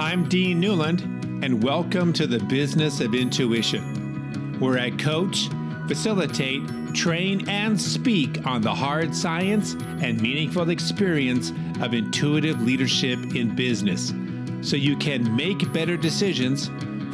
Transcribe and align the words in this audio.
I'm 0.00 0.26
Dean 0.30 0.62
Newlund, 0.62 1.02
and 1.44 1.62
welcome 1.62 2.14
to 2.14 2.26
the 2.26 2.38
Business 2.38 3.00
of 3.00 3.14
Intuition, 3.14 4.58
where 4.58 4.78
I 4.78 4.92
coach, 4.92 5.50
facilitate, 5.88 6.62
train, 6.94 7.46
and 7.50 7.78
speak 7.78 8.46
on 8.46 8.62
the 8.62 8.74
hard 8.74 9.14
science 9.14 9.74
and 10.00 10.18
meaningful 10.18 10.70
experience 10.70 11.52
of 11.82 11.92
intuitive 11.92 12.62
leadership 12.62 13.34
in 13.34 13.54
business 13.54 14.14
so 14.62 14.74
you 14.74 14.96
can 14.96 15.36
make 15.36 15.70
better 15.70 15.98
decisions, 15.98 16.70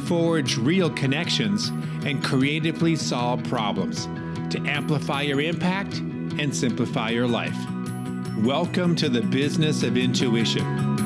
forge 0.07 0.55
real 0.57 0.89
connections, 0.89 1.67
and 2.05 2.23
creatively 2.23 2.95
solve 2.95 3.43
problems 3.43 4.05
to 4.49 4.63
amplify 4.65 5.23
your 5.23 5.41
impact 5.41 5.97
and 5.97 6.55
simplify 6.55 7.09
your 7.09 7.27
life. 7.27 7.57
Welcome 8.37 8.95
to 8.95 9.09
the 9.09 9.23
Business 9.23 9.83
of 9.83 9.97
Intuition. 9.97 10.96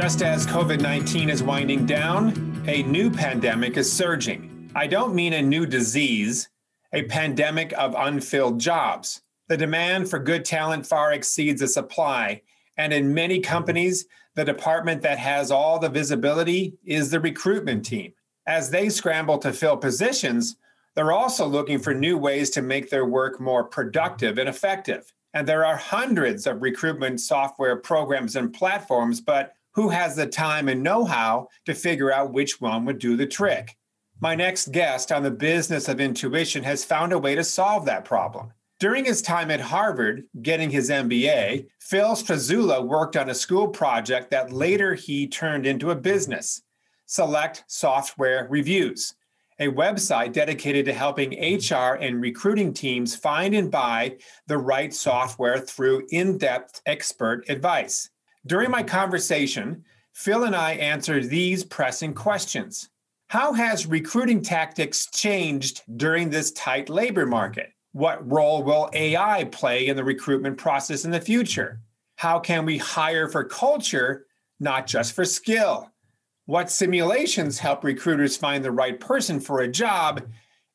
Just 0.00 0.22
as 0.22 0.46
COVID 0.46 0.80
19 0.80 1.28
is 1.28 1.42
winding 1.42 1.84
down, 1.84 2.62
a 2.68 2.84
new 2.84 3.10
pandemic 3.10 3.76
is 3.76 3.92
surging. 3.92 4.70
I 4.76 4.86
don't 4.86 5.12
mean 5.12 5.32
a 5.32 5.42
new 5.42 5.66
disease, 5.66 6.50
a 6.92 7.02
pandemic 7.02 7.72
of 7.72 7.96
unfilled 7.98 8.60
jobs. 8.60 9.22
The 9.48 9.56
demand 9.56 10.08
for 10.08 10.20
good 10.20 10.44
talent 10.44 10.86
far 10.86 11.12
exceeds 11.12 11.62
the 11.62 11.66
supply. 11.66 12.42
And 12.76 12.92
in 12.92 13.12
many 13.12 13.40
companies, 13.40 14.06
the 14.36 14.44
department 14.44 15.02
that 15.02 15.18
has 15.18 15.50
all 15.50 15.80
the 15.80 15.88
visibility 15.88 16.74
is 16.84 17.10
the 17.10 17.18
recruitment 17.18 17.84
team. 17.84 18.12
As 18.46 18.70
they 18.70 18.90
scramble 18.90 19.38
to 19.38 19.52
fill 19.52 19.76
positions, 19.76 20.58
they're 20.94 21.10
also 21.10 21.44
looking 21.44 21.80
for 21.80 21.92
new 21.92 22.16
ways 22.16 22.50
to 22.50 22.62
make 22.62 22.88
their 22.88 23.04
work 23.04 23.40
more 23.40 23.64
productive 23.64 24.38
and 24.38 24.48
effective. 24.48 25.12
And 25.34 25.48
there 25.48 25.66
are 25.66 25.76
hundreds 25.76 26.46
of 26.46 26.62
recruitment 26.62 27.20
software 27.20 27.74
programs 27.74 28.36
and 28.36 28.54
platforms, 28.54 29.20
but 29.20 29.54
who 29.78 29.90
has 29.90 30.16
the 30.16 30.26
time 30.26 30.68
and 30.68 30.82
know 30.82 31.04
how 31.04 31.46
to 31.64 31.72
figure 31.72 32.12
out 32.12 32.32
which 32.32 32.60
one 32.60 32.84
would 32.84 32.98
do 32.98 33.16
the 33.16 33.24
trick. 33.24 33.76
My 34.20 34.34
next 34.34 34.72
guest 34.72 35.12
on 35.12 35.22
the 35.22 35.30
business 35.30 35.88
of 35.88 36.00
intuition 36.00 36.64
has 36.64 36.84
found 36.84 37.12
a 37.12 37.18
way 37.20 37.36
to 37.36 37.44
solve 37.44 37.84
that 37.84 38.04
problem. 38.04 38.52
During 38.80 39.04
his 39.04 39.22
time 39.22 39.52
at 39.52 39.60
Harvard, 39.60 40.24
getting 40.42 40.68
his 40.68 40.90
MBA, 40.90 41.68
Phil 41.78 42.16
Strazzulla 42.16 42.84
worked 42.84 43.16
on 43.16 43.30
a 43.30 43.34
school 43.36 43.68
project 43.68 44.32
that 44.32 44.52
later 44.52 44.94
he 44.94 45.28
turned 45.28 45.64
into 45.64 45.92
a 45.92 45.94
business 45.94 46.60
Select 47.06 47.62
Software 47.68 48.48
Reviews, 48.50 49.14
a 49.60 49.68
website 49.68 50.32
dedicated 50.32 50.86
to 50.86 50.92
helping 50.92 51.38
HR 51.40 51.94
and 52.00 52.20
recruiting 52.20 52.74
teams 52.74 53.14
find 53.14 53.54
and 53.54 53.70
buy 53.70 54.16
the 54.48 54.58
right 54.58 54.92
software 54.92 55.60
through 55.60 56.04
in 56.10 56.36
depth 56.36 56.82
expert 56.84 57.48
advice. 57.48 58.10
During 58.48 58.70
my 58.70 58.82
conversation, 58.82 59.84
Phil 60.14 60.44
and 60.44 60.56
I 60.56 60.72
answered 60.72 61.28
these 61.28 61.64
pressing 61.64 62.14
questions. 62.14 62.88
How 63.28 63.52
has 63.52 63.84
recruiting 63.84 64.40
tactics 64.40 65.10
changed 65.10 65.82
during 65.98 66.30
this 66.30 66.50
tight 66.52 66.88
labor 66.88 67.26
market? 67.26 67.74
What 67.92 68.26
role 68.26 68.62
will 68.62 68.88
AI 68.94 69.44
play 69.52 69.88
in 69.88 69.96
the 69.96 70.04
recruitment 70.04 70.56
process 70.56 71.04
in 71.04 71.10
the 71.10 71.20
future? 71.20 71.82
How 72.16 72.38
can 72.38 72.64
we 72.64 72.78
hire 72.78 73.28
for 73.28 73.44
culture, 73.44 74.24
not 74.58 74.86
just 74.86 75.12
for 75.12 75.26
skill? 75.26 75.90
What 76.46 76.70
simulations 76.70 77.58
help 77.58 77.84
recruiters 77.84 78.38
find 78.38 78.64
the 78.64 78.72
right 78.72 78.98
person 78.98 79.40
for 79.40 79.60
a 79.60 79.68
job? 79.68 80.22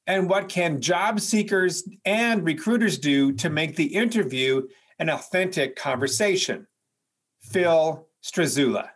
And 0.06 0.30
what 0.30 0.48
can 0.48 0.80
job 0.80 1.20
seekers 1.20 1.90
and 2.06 2.46
recruiters 2.46 3.00
do 3.00 3.32
to 3.34 3.50
make 3.50 3.76
the 3.76 3.96
interview 3.96 4.68
an 5.00 5.10
authentic 5.10 5.76
conversation? 5.76 6.68
Phil 7.44 8.08
Strazzulla. 8.24 8.90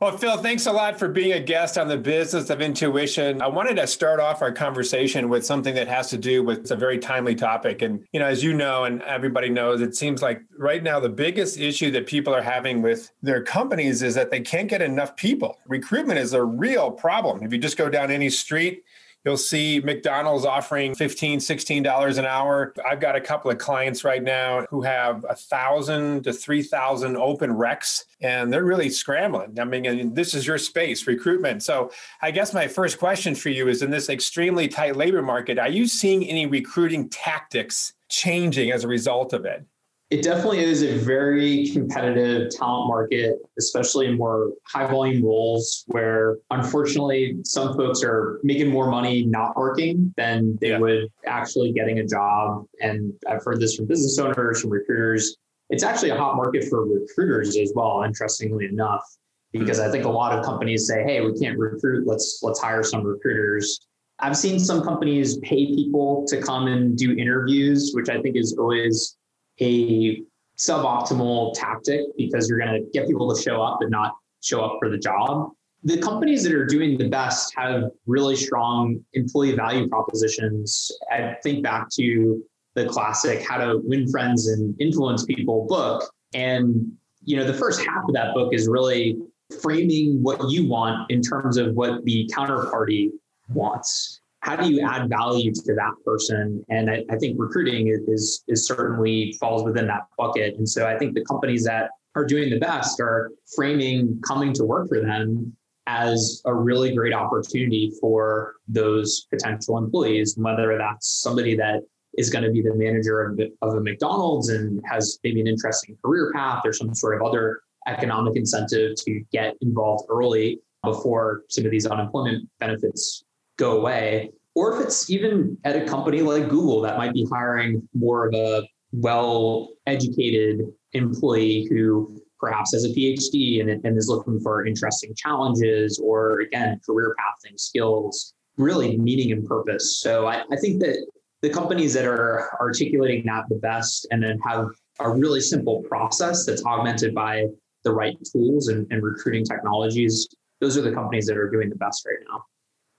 Well, 0.00 0.16
Phil, 0.16 0.38
thanks 0.38 0.64
a 0.64 0.72
lot 0.72 0.98
for 0.98 1.08
being 1.08 1.32
a 1.32 1.40
guest 1.40 1.76
on 1.76 1.86
the 1.86 1.98
business 1.98 2.48
of 2.48 2.62
intuition. 2.62 3.42
I 3.42 3.48
wanted 3.48 3.76
to 3.76 3.86
start 3.86 4.18
off 4.18 4.40
our 4.40 4.50
conversation 4.50 5.28
with 5.28 5.44
something 5.44 5.74
that 5.74 5.88
has 5.88 6.08
to 6.08 6.16
do 6.16 6.42
with 6.42 6.70
a 6.70 6.76
very 6.76 6.98
timely 6.98 7.34
topic. 7.34 7.82
And, 7.82 8.06
you 8.12 8.20
know, 8.20 8.24
as 8.24 8.42
you 8.42 8.54
know, 8.54 8.84
and 8.84 9.02
everybody 9.02 9.50
knows, 9.50 9.82
it 9.82 9.94
seems 9.94 10.22
like 10.22 10.40
right 10.58 10.82
now 10.82 11.00
the 11.00 11.10
biggest 11.10 11.58
issue 11.58 11.90
that 11.90 12.06
people 12.06 12.34
are 12.34 12.40
having 12.40 12.80
with 12.80 13.10
their 13.20 13.42
companies 13.42 14.00
is 14.02 14.14
that 14.14 14.30
they 14.30 14.40
can't 14.40 14.68
get 14.68 14.80
enough 14.80 15.16
people. 15.16 15.58
Recruitment 15.66 16.18
is 16.18 16.32
a 16.32 16.42
real 16.42 16.90
problem. 16.90 17.42
If 17.42 17.52
you 17.52 17.58
just 17.58 17.76
go 17.76 17.90
down 17.90 18.10
any 18.10 18.30
street, 18.30 18.84
You'll 19.24 19.36
see 19.36 19.80
McDonald's 19.80 20.46
offering 20.46 20.94
$15, 20.94 21.36
$16 21.36 22.18
an 22.18 22.24
hour. 22.24 22.72
I've 22.88 23.00
got 23.00 23.16
a 23.16 23.20
couple 23.20 23.50
of 23.50 23.58
clients 23.58 24.02
right 24.02 24.22
now 24.22 24.64
who 24.70 24.80
have 24.80 25.26
a 25.28 25.34
thousand 25.34 26.24
to 26.24 26.32
3,000 26.32 27.16
open 27.16 27.50
recs 27.50 28.04
and 28.22 28.50
they're 28.50 28.64
really 28.64 28.88
scrambling. 28.88 29.60
I 29.60 29.64
mean, 29.64 30.14
this 30.14 30.32
is 30.32 30.46
your 30.46 30.56
space, 30.56 31.06
recruitment. 31.06 31.62
So 31.62 31.90
I 32.22 32.30
guess 32.30 32.54
my 32.54 32.66
first 32.66 32.98
question 32.98 33.34
for 33.34 33.50
you 33.50 33.68
is 33.68 33.82
in 33.82 33.90
this 33.90 34.08
extremely 34.08 34.68
tight 34.68 34.96
labor 34.96 35.22
market, 35.22 35.58
are 35.58 35.68
you 35.68 35.86
seeing 35.86 36.24
any 36.24 36.46
recruiting 36.46 37.10
tactics 37.10 37.92
changing 38.08 38.70
as 38.70 38.84
a 38.84 38.88
result 38.88 39.34
of 39.34 39.44
it? 39.44 39.64
It 40.10 40.24
definitely 40.24 40.64
is 40.64 40.82
a 40.82 40.98
very 40.98 41.68
competitive 41.68 42.50
talent 42.50 42.88
market, 42.88 43.36
especially 43.58 44.06
in 44.06 44.16
more 44.16 44.50
high 44.66 44.86
volume 44.86 45.24
roles 45.24 45.84
where 45.86 46.38
unfortunately 46.50 47.36
some 47.44 47.76
folks 47.76 48.02
are 48.02 48.40
making 48.42 48.68
more 48.68 48.90
money 48.90 49.24
not 49.24 49.56
working 49.56 50.12
than 50.16 50.58
they 50.60 50.70
yeah. 50.70 50.78
would 50.78 51.08
actually 51.26 51.72
getting 51.72 52.00
a 52.00 52.06
job. 52.06 52.64
And 52.80 53.12
I've 53.28 53.44
heard 53.44 53.60
this 53.60 53.76
from 53.76 53.86
business 53.86 54.18
owners, 54.18 54.60
from 54.60 54.70
recruiters. 54.70 55.36
It's 55.68 55.84
actually 55.84 56.10
a 56.10 56.16
hot 56.16 56.34
market 56.34 56.64
for 56.68 56.84
recruiters 56.84 57.56
as 57.56 57.72
well, 57.76 58.02
interestingly 58.02 58.64
enough, 58.64 59.04
because 59.52 59.78
hmm. 59.78 59.84
I 59.84 59.92
think 59.92 60.06
a 60.06 60.10
lot 60.10 60.36
of 60.36 60.44
companies 60.44 60.88
say, 60.88 61.04
hey, 61.04 61.20
we 61.20 61.38
can't 61.38 61.56
recruit, 61.56 62.04
let's 62.08 62.40
let's 62.42 62.60
hire 62.60 62.82
some 62.82 63.04
recruiters. 63.04 63.78
I've 64.18 64.36
seen 64.36 64.58
some 64.58 64.82
companies 64.82 65.38
pay 65.38 65.66
people 65.66 66.26
to 66.26 66.42
come 66.42 66.66
and 66.66 66.98
do 66.98 67.16
interviews, 67.16 67.92
which 67.94 68.08
I 68.08 68.20
think 68.20 68.36
is 68.36 68.56
always 68.58 69.16
a 69.60 70.22
suboptimal 70.58 71.54
tactic 71.54 72.00
because 72.16 72.48
you're 72.48 72.58
going 72.58 72.72
to 72.72 72.90
get 72.92 73.06
people 73.06 73.34
to 73.34 73.40
show 73.40 73.62
up 73.62 73.78
but 73.80 73.90
not 73.90 74.14
show 74.42 74.60
up 74.62 74.76
for 74.78 74.90
the 74.90 74.98
job. 74.98 75.50
The 75.84 75.98
companies 75.98 76.42
that 76.42 76.52
are 76.52 76.66
doing 76.66 76.98
the 76.98 77.08
best 77.08 77.54
have 77.56 77.84
really 78.06 78.36
strong 78.36 79.02
employee 79.14 79.56
value 79.56 79.88
propositions. 79.88 80.92
I 81.10 81.36
think 81.42 81.62
back 81.62 81.88
to 81.92 82.42
the 82.74 82.86
classic 82.86 83.42
How 83.46 83.58
to 83.58 83.80
Win 83.82 84.06
Friends 84.10 84.48
and 84.48 84.78
Influence 84.80 85.24
People 85.24 85.66
book. 85.66 86.10
And, 86.34 86.92
you 87.24 87.36
know, 87.36 87.44
the 87.44 87.54
first 87.54 87.80
half 87.80 88.04
of 88.06 88.14
that 88.14 88.34
book 88.34 88.52
is 88.52 88.68
really 88.68 89.18
framing 89.62 90.22
what 90.22 90.50
you 90.50 90.68
want 90.68 91.10
in 91.10 91.22
terms 91.22 91.56
of 91.56 91.74
what 91.74 92.04
the 92.04 92.30
counterparty 92.36 93.10
wants 93.48 94.19
how 94.40 94.56
do 94.56 94.70
you 94.70 94.86
add 94.86 95.08
value 95.08 95.52
to 95.52 95.74
that 95.74 95.92
person? 96.04 96.64
And 96.68 96.90
I, 96.90 97.04
I, 97.10 97.16
think 97.16 97.36
recruiting 97.38 97.88
is 97.88 98.42
is 98.48 98.66
certainly 98.66 99.36
falls 99.38 99.64
within 99.64 99.86
that 99.88 100.02
bucket. 100.16 100.56
And 100.56 100.68
so 100.68 100.86
I 100.86 100.98
think 100.98 101.14
the 101.14 101.24
companies 101.24 101.64
that 101.64 101.90
are 102.14 102.24
doing 102.24 102.50
the 102.50 102.58
best 102.58 103.00
are 103.00 103.30
framing 103.54 104.20
coming 104.26 104.52
to 104.54 104.64
work 104.64 104.88
for 104.88 105.00
them 105.00 105.54
as 105.86 106.42
a 106.46 106.54
really 106.54 106.94
great 106.94 107.12
opportunity 107.12 107.92
for 108.00 108.54
those 108.68 109.26
potential 109.30 109.76
employees, 109.76 110.34
whether 110.38 110.76
that's 110.78 111.20
somebody 111.20 111.56
that 111.56 111.80
is 112.16 112.30
going 112.30 112.44
to 112.44 112.50
be 112.50 112.62
the 112.62 112.74
manager 112.74 113.22
of, 113.22 113.40
of 113.62 113.74
a 113.74 113.80
McDonald's 113.80 114.48
and 114.48 114.80
has 114.88 115.18
maybe 115.22 115.40
an 115.40 115.46
interesting 115.46 115.96
career 116.04 116.32
path 116.34 116.62
or 116.64 116.72
some 116.72 116.94
sort 116.94 117.20
of 117.20 117.26
other 117.26 117.60
economic 117.86 118.36
incentive 118.36 118.94
to 118.96 119.20
get 119.32 119.54
involved 119.60 120.06
early 120.08 120.60
before 120.82 121.42
some 121.48 121.64
of 121.64 121.70
these 121.70 121.86
unemployment 121.86 122.48
benefits 122.58 123.24
go 123.60 123.78
away. 123.78 124.32
Or 124.56 124.74
if 124.74 124.84
it's 124.84 125.08
even 125.10 125.56
at 125.64 125.76
a 125.76 125.84
company 125.86 126.22
like 126.22 126.48
Google 126.48 126.80
that 126.80 126.98
might 126.98 127.12
be 127.12 127.24
hiring 127.30 127.88
more 127.94 128.26
of 128.26 128.34
a 128.34 128.66
well 128.92 129.68
educated 129.86 130.62
employee 130.92 131.68
who 131.70 132.20
perhaps 132.40 132.72
has 132.72 132.84
a 132.84 132.88
PhD 132.88 133.60
and, 133.60 133.70
and, 133.84 133.98
is 133.98 134.08
looking 134.08 134.40
for 134.40 134.66
interesting 134.66 135.14
challenges 135.14 136.00
or, 136.02 136.40
again, 136.40 136.80
career 136.84 137.14
pathing 137.18 137.56
skills, 137.58 138.32
really 138.56 138.96
meaning 138.96 139.30
and 139.30 139.46
purpose. 139.46 139.98
So 139.98 140.26
I, 140.26 140.42
I 140.50 140.56
think 140.56 140.80
that 140.80 141.06
the 141.42 141.50
companies 141.50 141.92
that 141.94 142.06
are 142.06 142.50
articulating 142.58 143.26
that 143.26 143.44
the 143.50 143.56
best 143.56 144.06
and 144.10 144.22
then 144.22 144.38
have 144.40 144.68
a 145.00 145.10
really 145.10 145.40
simple 145.40 145.82
process 145.82 146.46
that's 146.46 146.64
augmented 146.64 147.14
by 147.14 147.46
the 147.84 147.92
right 147.92 148.16
tools 148.32 148.68
and, 148.68 148.86
and 148.90 149.02
recruiting 149.02 149.44
technologies, 149.44 150.26
those 150.60 150.78
are 150.78 150.82
the 150.82 150.92
companies 150.92 151.26
that 151.26 151.36
are 151.36 151.50
doing 151.50 151.68
the 151.68 151.76
best 151.76 152.04
right 152.06 152.18
now. 152.30 152.42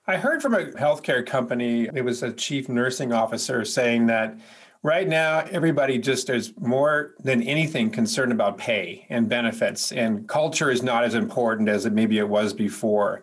I 0.07 0.17
heard 0.17 0.41
from 0.41 0.55
a 0.55 0.65
healthcare 0.71 1.23
company, 1.23 1.87
it 1.93 2.03
was 2.03 2.23
a 2.23 2.33
chief 2.33 2.67
nursing 2.67 3.13
officer 3.13 3.63
saying 3.63 4.07
that 4.07 4.35
right 4.81 5.07
now 5.07 5.45
everybody 5.51 5.99
just 5.99 6.27
is 6.31 6.53
more 6.59 7.13
than 7.23 7.43
anything 7.43 7.91
concerned 7.91 8.31
about 8.31 8.57
pay 8.57 9.05
and 9.11 9.29
benefits, 9.29 9.91
and 9.91 10.27
culture 10.27 10.71
is 10.71 10.81
not 10.81 11.03
as 11.03 11.13
important 11.13 11.69
as 11.69 11.85
it 11.85 11.93
maybe 11.93 12.17
it 12.17 12.27
was 12.27 12.51
before. 12.51 13.21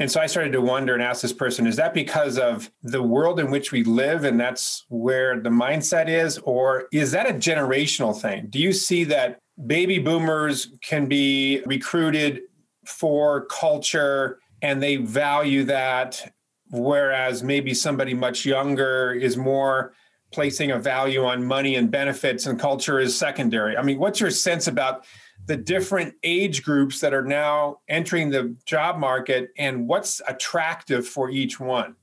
And 0.00 0.10
so 0.10 0.20
I 0.20 0.26
started 0.26 0.52
to 0.54 0.60
wonder 0.60 0.94
and 0.94 1.02
ask 1.02 1.22
this 1.22 1.32
person, 1.32 1.64
is 1.64 1.76
that 1.76 1.94
because 1.94 2.38
of 2.38 2.72
the 2.82 3.02
world 3.02 3.38
in 3.38 3.52
which 3.52 3.70
we 3.70 3.84
live 3.84 4.24
and 4.24 4.38
that's 4.38 4.84
where 4.88 5.40
the 5.40 5.48
mindset 5.48 6.08
is? 6.08 6.38
Or 6.38 6.88
is 6.92 7.12
that 7.12 7.30
a 7.30 7.34
generational 7.34 8.20
thing? 8.20 8.48
Do 8.50 8.58
you 8.58 8.72
see 8.72 9.04
that 9.04 9.38
baby 9.64 10.00
boomers 10.00 10.72
can 10.82 11.06
be 11.06 11.62
recruited 11.66 12.42
for 12.84 13.46
culture 13.46 14.38
and 14.62 14.82
they 14.82 14.96
value 14.96 15.64
that, 15.64 16.34
whereas 16.70 17.42
maybe 17.42 17.74
somebody 17.74 18.14
much 18.14 18.44
younger 18.44 19.12
is 19.12 19.36
more 19.36 19.92
placing 20.32 20.72
a 20.72 20.78
value 20.78 21.24
on 21.24 21.44
money 21.44 21.76
and 21.76 21.90
benefits 21.90 22.46
and 22.46 22.58
culture 22.58 22.98
is 22.98 23.16
secondary. 23.16 23.76
I 23.76 23.82
mean, 23.82 23.98
what's 23.98 24.20
your 24.20 24.30
sense 24.30 24.66
about 24.66 25.04
the 25.46 25.56
different 25.56 26.14
age 26.22 26.64
groups 26.64 27.00
that 27.00 27.14
are 27.14 27.24
now 27.24 27.78
entering 27.88 28.30
the 28.30 28.56
job 28.64 28.98
market 28.98 29.50
and 29.56 29.86
what's 29.86 30.20
attractive 30.26 31.06
for 31.06 31.30
each 31.30 31.60
one? 31.60 31.94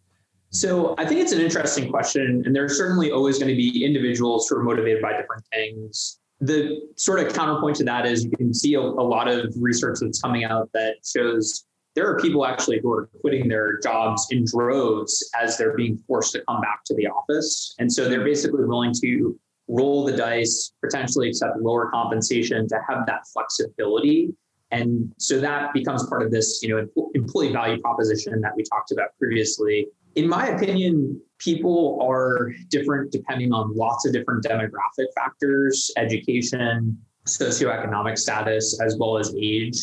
So 0.50 0.94
I 0.98 1.06
think 1.06 1.20
it's 1.20 1.32
an 1.32 1.42
interesting 1.42 1.90
question. 1.90 2.44
And 2.46 2.56
there's 2.56 2.78
certainly 2.78 3.12
always 3.12 3.40
going 3.40 3.50
to 3.50 3.56
be 3.56 3.84
individuals 3.84 4.48
who 4.48 4.58
are 4.58 4.64
motivated 4.64 5.02
by 5.02 5.18
different 5.18 5.44
things. 5.52 6.20
The 6.40 6.80
sort 6.96 7.20
of 7.20 7.34
counterpoint 7.34 7.78
to 7.78 7.84
that 7.86 8.06
is 8.06 8.24
you 8.24 8.32
can 8.32 8.54
see 8.54 8.76
a, 8.76 8.80
a 8.80 8.82
lot 8.82 9.28
of 9.28 9.54
research 9.60 9.98
that's 10.02 10.22
coming 10.22 10.44
out 10.44 10.70
that 10.74 10.98
shows 11.04 11.66
there 11.96 12.08
are 12.08 12.20
people 12.20 12.46
actually 12.46 12.80
who 12.82 12.92
are 12.92 13.10
quitting 13.22 13.48
their 13.48 13.80
jobs 13.80 14.28
in 14.32 14.46
droves 14.46 15.30
as 15.40 15.58
they're 15.58 15.76
being 15.76 15.98
forced 16.08 16.32
to 16.34 16.44
come 16.48 16.62
back 16.62 16.84
to 16.86 16.96
the 16.96 17.08
office. 17.08 17.76
And 17.80 17.92
so 17.92 18.10
they're 18.10 18.24
basically 18.24 18.66
willing 18.66 18.94
to 19.02 19.40
roll 19.68 20.06
the 20.06 20.16
dice, 20.16 20.74
potentially 20.84 21.30
accept 21.30 21.58
lower 21.60 21.90
compensation 21.92 22.68
to 22.68 22.80
have 22.90 23.06
that 23.06 23.22
flexibility. 23.32 24.34
And 24.72 25.14
so 25.20 25.40
that 25.40 25.72
becomes 25.74 26.08
part 26.08 26.24
of 26.24 26.32
this, 26.32 26.62
you 26.64 26.70
know, 26.70 27.10
employee 27.14 27.54
value 27.54 27.80
proposition 27.80 28.42
that 28.42 28.56
we 28.56 28.64
talked 28.64 28.92
about 28.92 29.10
previously. 29.20 29.88
In 30.16 30.28
my 30.28 30.48
opinion, 30.48 31.22
people 31.38 32.00
are 32.02 32.52
different 32.70 33.12
depending 33.12 33.54
on 33.54 33.76
lots 33.76 34.06
of 34.08 34.14
different 34.14 34.44
demographic 34.44 35.08
factors, 35.16 35.92
education, 35.98 36.98
socioeconomic 37.28 38.18
status, 38.18 38.80
as 38.82 38.98
well 39.00 39.18
as 39.18 39.34
age. 39.40 39.78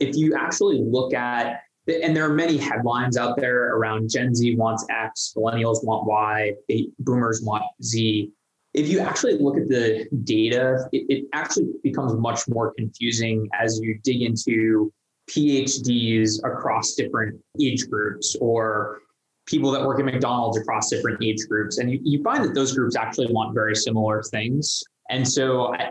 If 0.00 0.16
you 0.16 0.34
actually 0.36 0.80
look 0.82 1.14
at 1.14 1.60
and 1.88 2.16
there 2.16 2.28
are 2.28 2.34
many 2.34 2.56
headlines 2.56 3.16
out 3.16 3.36
there 3.36 3.76
around 3.76 4.10
Gen 4.10 4.34
Z 4.34 4.56
wants 4.56 4.84
X, 4.90 5.34
millennials 5.36 5.84
want 5.84 6.06
Y, 6.06 6.52
boomers 6.98 7.42
want 7.42 7.62
Z 7.82 8.32
if 8.76 8.88
you 8.90 9.00
actually 9.00 9.38
look 9.38 9.56
at 9.56 9.68
the 9.68 10.06
data, 10.24 10.86
it, 10.92 11.06
it, 11.08 11.24
actually 11.32 11.68
becomes 11.82 12.12
much 12.12 12.46
more 12.46 12.74
confusing 12.74 13.48
as 13.58 13.80
you 13.82 13.98
dig 14.04 14.20
into 14.20 14.92
PhDs 15.30 16.38
across 16.44 16.94
different 16.94 17.40
age 17.58 17.88
groups 17.88 18.36
or 18.38 19.00
people 19.46 19.70
that 19.70 19.82
work 19.82 19.98
at 19.98 20.04
McDonald's 20.04 20.58
across 20.58 20.90
different 20.90 21.24
age 21.24 21.40
groups. 21.48 21.78
And 21.78 21.90
you, 21.90 22.00
you 22.02 22.22
find 22.22 22.44
that 22.44 22.52
those 22.52 22.74
groups 22.74 22.96
actually 22.96 23.32
want 23.32 23.54
very 23.54 23.74
similar 23.74 24.22
things. 24.22 24.84
And 25.08 25.26
so 25.26 25.74
I, 25.74 25.90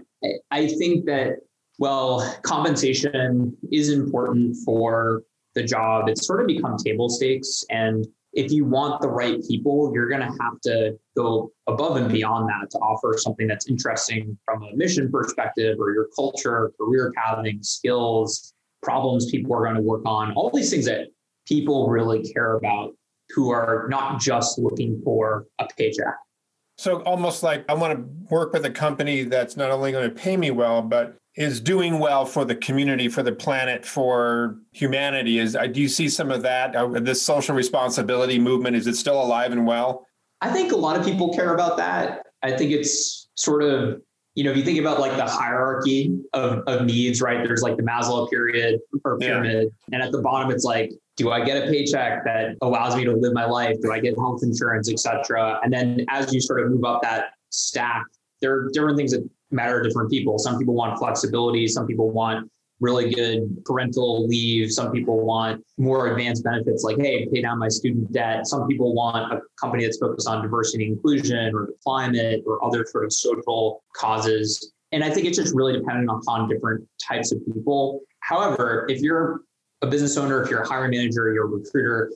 I 0.52 0.68
think 0.68 1.06
that, 1.06 1.38
well, 1.78 2.38
compensation 2.44 3.56
is 3.72 3.90
important 3.90 4.56
for 4.64 5.24
the 5.56 5.64
job. 5.64 6.08
It's 6.10 6.26
sort 6.26 6.42
of 6.42 6.48
become 6.48 6.78
table 6.78 7.10
stakes. 7.10 7.64
And 7.70 8.06
if 8.34 8.52
you 8.52 8.66
want 8.66 9.02
the 9.02 9.08
right 9.08 9.42
people, 9.48 9.92
you're 9.94 10.10
going 10.10 10.22
to 10.22 10.38
have 10.42 10.60
to 10.64 10.98
go 11.16 11.52
above 11.68 11.96
and 11.96 12.12
beyond 12.12 12.50
that 12.50 12.70
to 12.72 12.78
offer 12.80 13.18
something 13.18 13.48
that's 13.48 13.68
interesting 13.70 14.38
from 14.44 14.64
a 14.64 14.76
mission 14.76 15.10
perspective 15.10 15.78
or 15.80 15.94
your 15.94 16.08
culture, 16.16 16.72
career 16.78 17.14
pathing, 17.16 17.60
skills, 17.62 18.54
problems 18.84 19.32
people 19.32 19.54
are 19.56 19.64
going 19.64 19.76
to 19.76 19.82
work 19.82 20.04
on, 20.06 20.34
all 20.34 20.52
these 20.54 20.70
things 20.70 20.86
that 20.86 21.08
people 21.48 21.90
really 21.90 22.22
care 22.24 22.56
about 22.56 22.94
who 23.30 23.50
are 23.50 23.88
not 23.90 24.20
just 24.20 24.60
looking 24.60 25.02
for 25.04 25.46
a 25.60 25.68
paycheck. 25.78 26.16
So 26.78 27.02
almost 27.04 27.42
like 27.42 27.66
I 27.70 27.74
want 27.74 27.98
to 27.98 28.34
work 28.34 28.54
with 28.54 28.66
a 28.66 28.70
company 28.70 29.24
that's 29.24 29.56
not 29.56 29.72
only 29.72 29.92
going 29.92 30.10
to 30.10 30.16
pay 30.16 30.36
me 30.36 30.52
well, 30.52 30.82
but 30.82 31.18
is 31.36 31.60
doing 31.60 32.00
well 32.00 32.26
for 32.26 32.46
the 32.46 32.56
community, 32.56 33.10
for 33.10 33.22
the 33.22 33.32
planet, 33.32 33.86
for 33.86 34.58
humanity. 34.72 35.40
Is 35.40 35.56
uh, 35.56 35.68
do 35.68 35.82
you 35.82 35.90
see 35.90 36.08
some 36.08 36.32
of 36.32 36.42
that? 36.44 36.76
Uh, 36.76 36.88
this 37.00 37.22
social 37.22 37.56
responsibility 37.56 38.40
movement 38.40 38.76
is 38.76 38.88
it 38.88 38.96
still 38.96 39.22
alive 39.22 39.52
and 39.52 39.66
well? 39.66 40.06
I 40.42 40.52
think 40.52 40.72
a 40.72 40.78
lot 40.78 40.98
of 40.98 41.06
people 41.06 41.34
care 41.34 41.54
about 41.54 41.78
that. 41.78 42.26
I 42.42 42.56
think 42.56 42.72
it's 42.72 43.30
sort 43.36 43.64
of 43.64 44.02
you 44.36 44.44
know 44.44 44.52
if 44.52 44.58
you 44.58 44.64
think 44.64 44.80
about 44.80 45.00
like 45.00 45.16
the 45.18 45.26
hierarchy 45.26 46.18
of, 46.34 46.64
of 46.68 46.86
needs, 46.86 47.22
right? 47.22 47.46
There's 47.46 47.62
like 47.62 47.78
the 47.78 47.84
Maslow 47.84 48.30
period 48.30 48.80
or 49.04 49.18
pyramid, 49.18 49.70
yeah. 49.90 49.96
and 49.96 50.04
at 50.04 50.12
the 50.12 50.22
bottom 50.22 50.52
it's 50.52 50.64
like 50.64 50.92
do 51.18 51.32
I 51.32 51.46
get 51.46 51.66
a 51.66 51.72
paycheck 51.72 52.26
that 52.26 52.58
allows 52.62 52.96
me 52.96 53.06
to 53.06 53.14
live 53.14 53.34
my 53.34 53.46
life? 53.46 53.78
Do 53.82 53.94
I 53.94 54.00
get 54.00 54.18
health 54.18 54.42
insurance, 54.44 54.92
etc. 54.92 55.60
And 55.64 55.72
then 55.72 56.06
as 56.10 56.34
you 56.34 56.42
sort 56.42 56.62
of 56.62 56.70
move 56.70 56.84
up 56.84 57.02
that 57.04 57.32
stack, 57.52 58.04
there 58.42 58.54
are 58.54 58.70
different 58.74 58.98
things 58.98 59.12
that 59.12 59.28
matter 59.52 59.82
to 59.82 59.90
different 59.90 60.10
people. 60.10 60.38
Some 60.40 60.58
people 60.58 60.74
want 60.74 60.98
flexibility. 60.98 61.68
Some 61.68 61.88
people 61.88 62.12
want 62.12 62.50
really 62.82 63.14
good 63.14 63.64
parental 63.66 64.28
leave. 64.28 64.72
Some 64.72 64.92
people 64.92 65.26
want 65.26 65.64
more 65.78 66.08
advanced 66.08 66.44
benefits 66.44 66.84
like, 66.84 66.98
hey, 67.00 67.28
pay 67.32 67.42
down 67.42 67.58
my 67.58 67.70
student 67.70 68.12
debt. 68.12 68.48
Some 68.48 68.68
people 68.68 68.94
want 68.94 69.32
a 69.32 69.40
company 69.60 69.86
that's 69.86 69.98
focused 69.98 70.28
on 70.28 70.42
diversity 70.42 70.86
and 70.86 70.94
inclusion 70.96 71.56
or 71.56 71.68
the 71.68 71.74
climate 71.84 72.44
or 72.46 72.64
other 72.66 72.86
sort 72.86 73.06
of 73.06 73.14
social 73.14 73.84
causes. 73.96 74.74
And 74.92 75.04
I 75.04 75.10
think 75.10 75.26
it's 75.26 75.38
just 75.38 75.56
really 75.56 75.74
dependent 75.74 76.10
upon 76.10 76.50
different 76.50 76.86
types 77.06 77.32
of 77.32 77.40
people. 77.46 78.02
However, 78.20 78.86
if 78.90 79.02
you're 79.02 79.42
a 79.82 79.88
business 79.88 80.18
owner, 80.18 80.42
if 80.42 80.50
you're 80.50 80.62
a 80.62 80.68
hiring 80.68 80.92
manager, 80.92 81.34
you're 81.34 81.46
a 81.46 81.48
recruiter, 81.48 82.12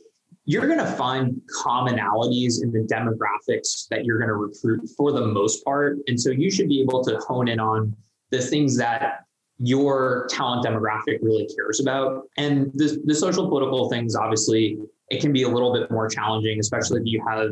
you're 0.50 0.66
going 0.66 0.80
to 0.80 0.92
find 0.94 1.40
commonalities 1.64 2.64
in 2.64 2.72
the 2.72 2.80
demographics 2.80 3.88
that 3.90 4.04
you're 4.04 4.18
going 4.18 4.30
to 4.30 4.34
recruit 4.34 4.90
for 4.98 5.12
the 5.12 5.22
most 5.22 5.64
part. 5.64 6.00
And 6.08 6.20
so 6.20 6.32
you 6.32 6.50
should 6.50 6.68
be 6.68 6.82
able 6.82 7.04
to 7.04 7.20
hone 7.20 7.48
in 7.48 7.60
on 7.60 7.96
the 8.32 8.42
things 8.42 8.76
that 8.78 9.26
your 9.60 10.28
talent 10.28 10.66
demographic 10.66 11.20
really 11.22 11.48
cares 11.56 11.80
about. 11.80 12.24
And 12.38 12.72
the, 12.74 13.00
the 13.06 13.14
social 13.14 13.48
political 13.48 13.92
things, 13.92 14.16
obviously, 14.16 14.80
it 15.12 15.22
can 15.22 15.32
be 15.32 15.44
a 15.44 15.48
little 15.48 15.72
bit 15.72 15.92
more 15.92 16.10
challenging, 16.10 16.60
especially 16.60 17.02
if 17.02 17.06
you 17.06 17.24
have 17.28 17.52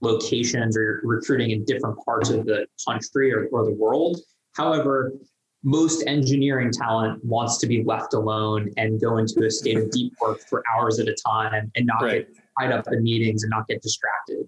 locations 0.00 0.74
or 0.74 0.82
you're 0.82 1.00
recruiting 1.04 1.50
in 1.50 1.66
different 1.66 1.98
parts 2.02 2.30
of 2.30 2.46
the 2.46 2.66
country 2.88 3.30
or, 3.30 3.48
or 3.52 3.66
the 3.66 3.74
world. 3.74 4.20
However, 4.54 5.12
most 5.64 6.04
engineering 6.06 6.70
talent 6.70 7.24
wants 7.24 7.58
to 7.58 7.66
be 7.66 7.82
left 7.84 8.14
alone 8.14 8.70
and 8.76 9.00
go 9.00 9.18
into 9.18 9.44
a 9.44 9.50
state 9.50 9.76
of 9.76 9.90
deep 9.90 10.12
work 10.20 10.40
for 10.48 10.62
hours 10.72 11.00
at 11.00 11.08
a 11.08 11.16
time 11.26 11.70
and 11.74 11.86
not 11.86 12.02
right. 12.02 12.26
get 12.28 12.42
tied 12.60 12.72
up 12.72 12.86
in 12.92 13.02
meetings 13.02 13.42
and 13.42 13.50
not 13.50 13.66
get 13.66 13.82
distracted. 13.82 14.46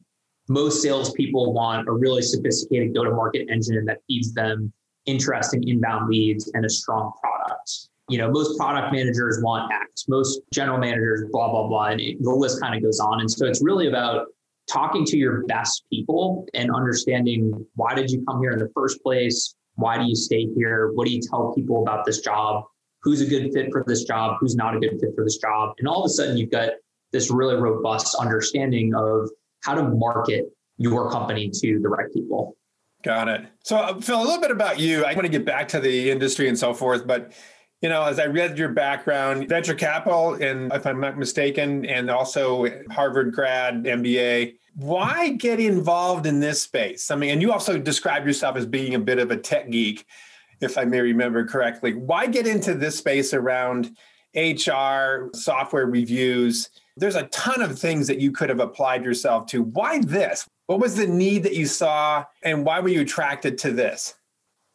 Most 0.48 0.82
salespeople 0.82 1.52
want 1.52 1.88
a 1.88 1.92
really 1.92 2.22
sophisticated 2.22 2.94
go 2.94 3.04
to 3.04 3.10
market 3.10 3.48
engine 3.50 3.84
that 3.86 3.98
feeds 4.06 4.32
them 4.34 4.72
interesting 5.06 5.66
inbound 5.68 6.08
leads 6.08 6.50
and 6.54 6.64
a 6.64 6.68
strong 6.68 7.12
product. 7.22 7.88
You 8.08 8.18
know, 8.18 8.30
most 8.30 8.58
product 8.58 8.92
managers 8.92 9.40
want 9.42 9.72
X, 9.72 10.06
most 10.08 10.40
general 10.52 10.78
managers, 10.78 11.24
blah, 11.30 11.50
blah, 11.50 11.68
blah. 11.68 11.86
And 11.86 12.00
it, 12.00 12.20
the 12.20 12.30
list 12.30 12.60
kind 12.60 12.74
of 12.74 12.82
goes 12.82 12.98
on. 12.98 13.20
And 13.20 13.30
so 13.30 13.46
it's 13.46 13.62
really 13.62 13.86
about 13.86 14.26
talking 14.68 15.04
to 15.04 15.16
your 15.16 15.44
best 15.46 15.84
people 15.92 16.46
and 16.54 16.70
understanding 16.74 17.64
why 17.74 17.94
did 17.94 18.10
you 18.10 18.24
come 18.28 18.40
here 18.40 18.50
in 18.50 18.58
the 18.58 18.70
first 18.74 19.02
place? 19.02 19.54
Why 19.80 19.98
do 19.98 20.04
you 20.06 20.14
stay 20.14 20.46
here? 20.56 20.92
What 20.94 21.06
do 21.06 21.12
you 21.12 21.20
tell 21.20 21.52
people 21.54 21.82
about 21.82 22.04
this 22.04 22.20
job? 22.20 22.64
Who's 23.02 23.22
a 23.22 23.26
good 23.26 23.50
fit 23.52 23.68
for 23.72 23.82
this 23.86 24.04
job? 24.04 24.36
Who's 24.38 24.54
not 24.54 24.76
a 24.76 24.78
good 24.78 24.98
fit 25.00 25.10
for 25.16 25.24
this 25.24 25.38
job? 25.38 25.74
And 25.78 25.88
all 25.88 26.04
of 26.04 26.06
a 26.06 26.10
sudden, 26.10 26.36
you've 26.36 26.50
got 26.50 26.70
this 27.12 27.30
really 27.30 27.56
robust 27.56 28.14
understanding 28.14 28.94
of 28.94 29.30
how 29.64 29.74
to 29.74 29.82
market 29.82 30.44
your 30.76 31.10
company 31.10 31.50
to 31.50 31.80
the 31.80 31.88
right 31.88 32.12
people. 32.12 32.56
Got 33.02 33.28
it. 33.28 33.46
So, 33.64 33.98
Phil, 34.00 34.20
a 34.20 34.22
little 34.22 34.40
bit 34.40 34.50
about 34.50 34.78
you. 34.78 35.04
I 35.04 35.14
want 35.14 35.24
to 35.24 35.30
get 35.30 35.46
back 35.46 35.68
to 35.68 35.80
the 35.80 36.10
industry 36.10 36.48
and 36.48 36.58
so 36.58 36.74
forth, 36.74 37.06
but 37.06 37.32
you 37.80 37.88
know, 37.88 38.04
as 38.04 38.18
I 38.18 38.26
read 38.26 38.58
your 38.58 38.68
background, 38.68 39.48
venture 39.48 39.74
capital, 39.74 40.34
and 40.34 40.70
if 40.72 40.86
I'm 40.86 41.00
not 41.00 41.18
mistaken, 41.18 41.86
and 41.86 42.10
also 42.10 42.66
Harvard 42.90 43.32
grad, 43.32 43.84
MBA. 43.84 44.56
Why 44.74 45.30
get 45.30 45.60
involved 45.60 46.26
in 46.26 46.40
this 46.40 46.62
space? 46.62 47.10
I 47.10 47.16
mean, 47.16 47.30
and 47.30 47.42
you 47.42 47.52
also 47.52 47.78
describe 47.78 48.26
yourself 48.26 48.56
as 48.56 48.66
being 48.66 48.94
a 48.94 48.98
bit 48.98 49.18
of 49.18 49.30
a 49.30 49.36
tech 49.36 49.70
geek, 49.70 50.04
if 50.60 50.76
I 50.76 50.84
may 50.84 51.00
remember 51.00 51.44
correctly. 51.46 51.94
Why 51.94 52.26
get 52.26 52.46
into 52.46 52.74
this 52.74 52.98
space 52.98 53.32
around 53.32 53.96
HR, 54.36 55.30
software 55.34 55.86
reviews? 55.86 56.68
There's 56.98 57.16
a 57.16 57.28
ton 57.28 57.62
of 57.62 57.78
things 57.78 58.06
that 58.08 58.20
you 58.20 58.30
could 58.30 58.50
have 58.50 58.60
applied 58.60 59.04
yourself 59.04 59.46
to. 59.46 59.62
Why 59.62 60.00
this? 60.02 60.46
What 60.66 60.80
was 60.80 60.96
the 60.96 61.06
need 61.06 61.44
that 61.44 61.56
you 61.56 61.66
saw, 61.66 62.26
and 62.42 62.64
why 62.64 62.80
were 62.80 62.90
you 62.90 63.00
attracted 63.00 63.56
to 63.58 63.72
this? 63.72 64.14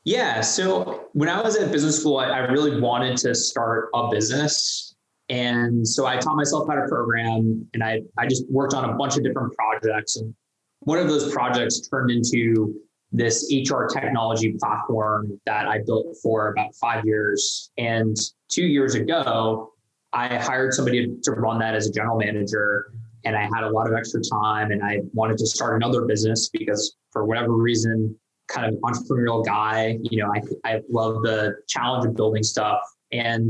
Yeah. 0.05 0.41
So 0.41 1.07
when 1.13 1.29
I 1.29 1.41
was 1.41 1.57
at 1.57 1.71
business 1.71 1.99
school, 1.99 2.17
I, 2.17 2.25
I 2.27 2.37
really 2.39 2.79
wanted 2.79 3.17
to 3.17 3.33
start 3.33 3.89
a 3.95 4.07
business. 4.09 4.95
And 5.29 5.85
so 5.85 6.05
I 6.05 6.17
taught 6.17 6.35
myself 6.35 6.67
how 6.69 6.75
to 6.75 6.87
program 6.87 7.67
and 7.73 7.83
I, 7.83 8.01
I 8.17 8.27
just 8.27 8.47
worked 8.49 8.75
on 8.75 8.87
a 8.87 8.93
bunch 8.93 9.17
of 9.17 9.23
different 9.23 9.53
projects. 9.53 10.17
And 10.17 10.33
one 10.81 10.99
of 10.99 11.07
those 11.07 11.33
projects 11.33 11.87
turned 11.89 12.11
into 12.11 12.75
this 13.11 13.51
HR 13.51 13.85
technology 13.85 14.55
platform 14.59 15.39
that 15.47 15.67
I 15.67 15.79
built 15.83 16.15
for 16.21 16.49
about 16.49 16.75
five 16.75 17.03
years. 17.03 17.71
And 17.79 18.15
two 18.47 18.65
years 18.65 18.93
ago, 18.93 19.73
I 20.13 20.27
hired 20.37 20.75
somebody 20.75 21.07
to 21.23 21.31
run 21.31 21.57
that 21.59 21.73
as 21.73 21.87
a 21.87 21.91
general 21.91 22.19
manager. 22.19 22.93
And 23.23 23.35
I 23.35 23.41
had 23.41 23.63
a 23.63 23.69
lot 23.69 23.87
of 23.87 23.97
extra 23.97 24.21
time 24.21 24.69
and 24.69 24.83
I 24.83 24.99
wanted 25.13 25.39
to 25.39 25.47
start 25.47 25.81
another 25.81 26.05
business 26.05 26.49
because 26.49 26.95
for 27.11 27.25
whatever 27.25 27.53
reason, 27.53 28.15
kind 28.47 28.67
of 28.67 28.79
entrepreneurial 28.81 29.45
guy. 29.45 29.97
You 30.01 30.23
know, 30.23 30.31
I, 30.33 30.69
I 30.69 30.81
love 30.89 31.23
the 31.23 31.55
challenge 31.67 32.05
of 32.05 32.15
building 32.15 32.43
stuff. 32.43 32.79
And 33.11 33.49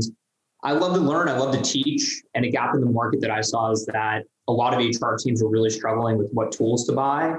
I 0.62 0.72
love 0.72 0.94
to 0.94 1.00
learn. 1.00 1.28
I 1.28 1.36
love 1.36 1.54
to 1.54 1.62
teach. 1.62 2.22
And 2.34 2.44
a 2.44 2.50
gap 2.50 2.74
in 2.74 2.80
the 2.80 2.90
market 2.90 3.20
that 3.20 3.30
I 3.30 3.40
saw 3.40 3.70
is 3.70 3.86
that 3.86 4.24
a 4.48 4.52
lot 4.52 4.74
of 4.74 4.80
HR 4.80 5.16
teams 5.16 5.42
are 5.42 5.48
really 5.48 5.70
struggling 5.70 6.18
with 6.18 6.30
what 6.32 6.52
tools 6.52 6.86
to 6.86 6.92
buy. 6.92 7.34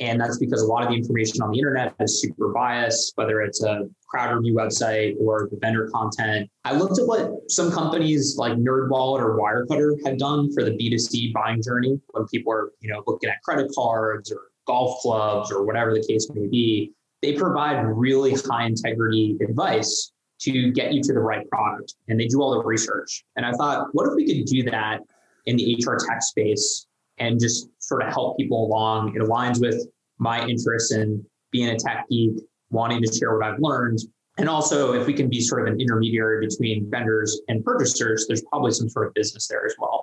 And 0.00 0.18
that's 0.18 0.38
because 0.38 0.62
a 0.62 0.66
lot 0.66 0.82
of 0.82 0.88
the 0.88 0.94
information 0.94 1.42
on 1.42 1.50
the 1.50 1.58
internet 1.58 1.94
is 2.00 2.22
super 2.22 2.48
biased, 2.54 3.12
whether 3.16 3.42
it's 3.42 3.62
a 3.62 3.86
crowd 4.08 4.34
review 4.34 4.54
website 4.54 5.14
or 5.20 5.48
the 5.50 5.58
vendor 5.60 5.90
content. 5.90 6.48
I 6.64 6.74
looked 6.74 6.98
at 6.98 7.06
what 7.06 7.30
some 7.48 7.70
companies 7.70 8.36
like 8.38 8.54
NerdWallet 8.54 9.20
or 9.20 9.38
Wirecutter 9.38 9.98
had 10.06 10.18
done 10.18 10.52
for 10.54 10.64
the 10.64 10.70
B2C 10.70 11.34
buying 11.34 11.62
journey 11.62 12.00
when 12.12 12.26
people 12.28 12.50
are, 12.50 12.72
you 12.80 12.90
know, 12.90 13.02
looking 13.06 13.28
at 13.28 13.42
credit 13.42 13.70
cards 13.74 14.32
or 14.32 14.50
golf 14.66 15.00
clubs 15.02 15.52
or 15.52 15.66
whatever 15.66 15.92
the 15.92 16.04
case 16.06 16.30
may 16.34 16.46
be. 16.46 16.92
They 17.22 17.34
provide 17.34 17.82
really 17.82 18.34
high 18.34 18.66
integrity 18.66 19.36
advice 19.42 20.12
to 20.40 20.72
get 20.72 20.94
you 20.94 21.02
to 21.02 21.12
the 21.12 21.20
right 21.20 21.48
product 21.50 21.94
and 22.08 22.18
they 22.18 22.26
do 22.26 22.40
all 22.40 22.52
the 22.52 22.64
research. 22.64 23.24
And 23.36 23.44
I 23.44 23.52
thought, 23.52 23.88
what 23.92 24.08
if 24.08 24.14
we 24.14 24.26
could 24.26 24.46
do 24.46 24.62
that 24.70 25.00
in 25.46 25.56
the 25.56 25.84
HR 25.84 25.96
tech 25.96 26.22
space 26.22 26.86
and 27.18 27.38
just 27.38 27.68
sort 27.78 28.02
of 28.02 28.12
help 28.12 28.36
people 28.36 28.66
along. 28.66 29.14
It 29.14 29.22
aligns 29.22 29.60
with 29.60 29.86
my 30.18 30.44
interests 30.46 30.92
in 30.92 31.24
being 31.50 31.68
a 31.68 31.76
tech 31.76 32.06
geek, 32.08 32.40
wanting 32.70 33.02
to 33.02 33.12
share 33.12 33.36
what 33.36 33.46
I've 33.46 33.60
learned. 33.60 33.98
And 34.38 34.48
also, 34.48 34.94
if 34.94 35.06
we 35.06 35.12
can 35.12 35.28
be 35.28 35.40
sort 35.40 35.66
of 35.66 35.74
an 35.74 35.80
intermediary 35.80 36.46
between 36.46 36.90
vendors 36.90 37.40
and 37.48 37.64
purchasers, 37.64 38.26
there's 38.26 38.42
probably 38.44 38.72
some 38.72 38.88
sort 38.88 39.08
of 39.08 39.14
business 39.14 39.46
there 39.48 39.66
as 39.66 39.74
well. 39.78 40.02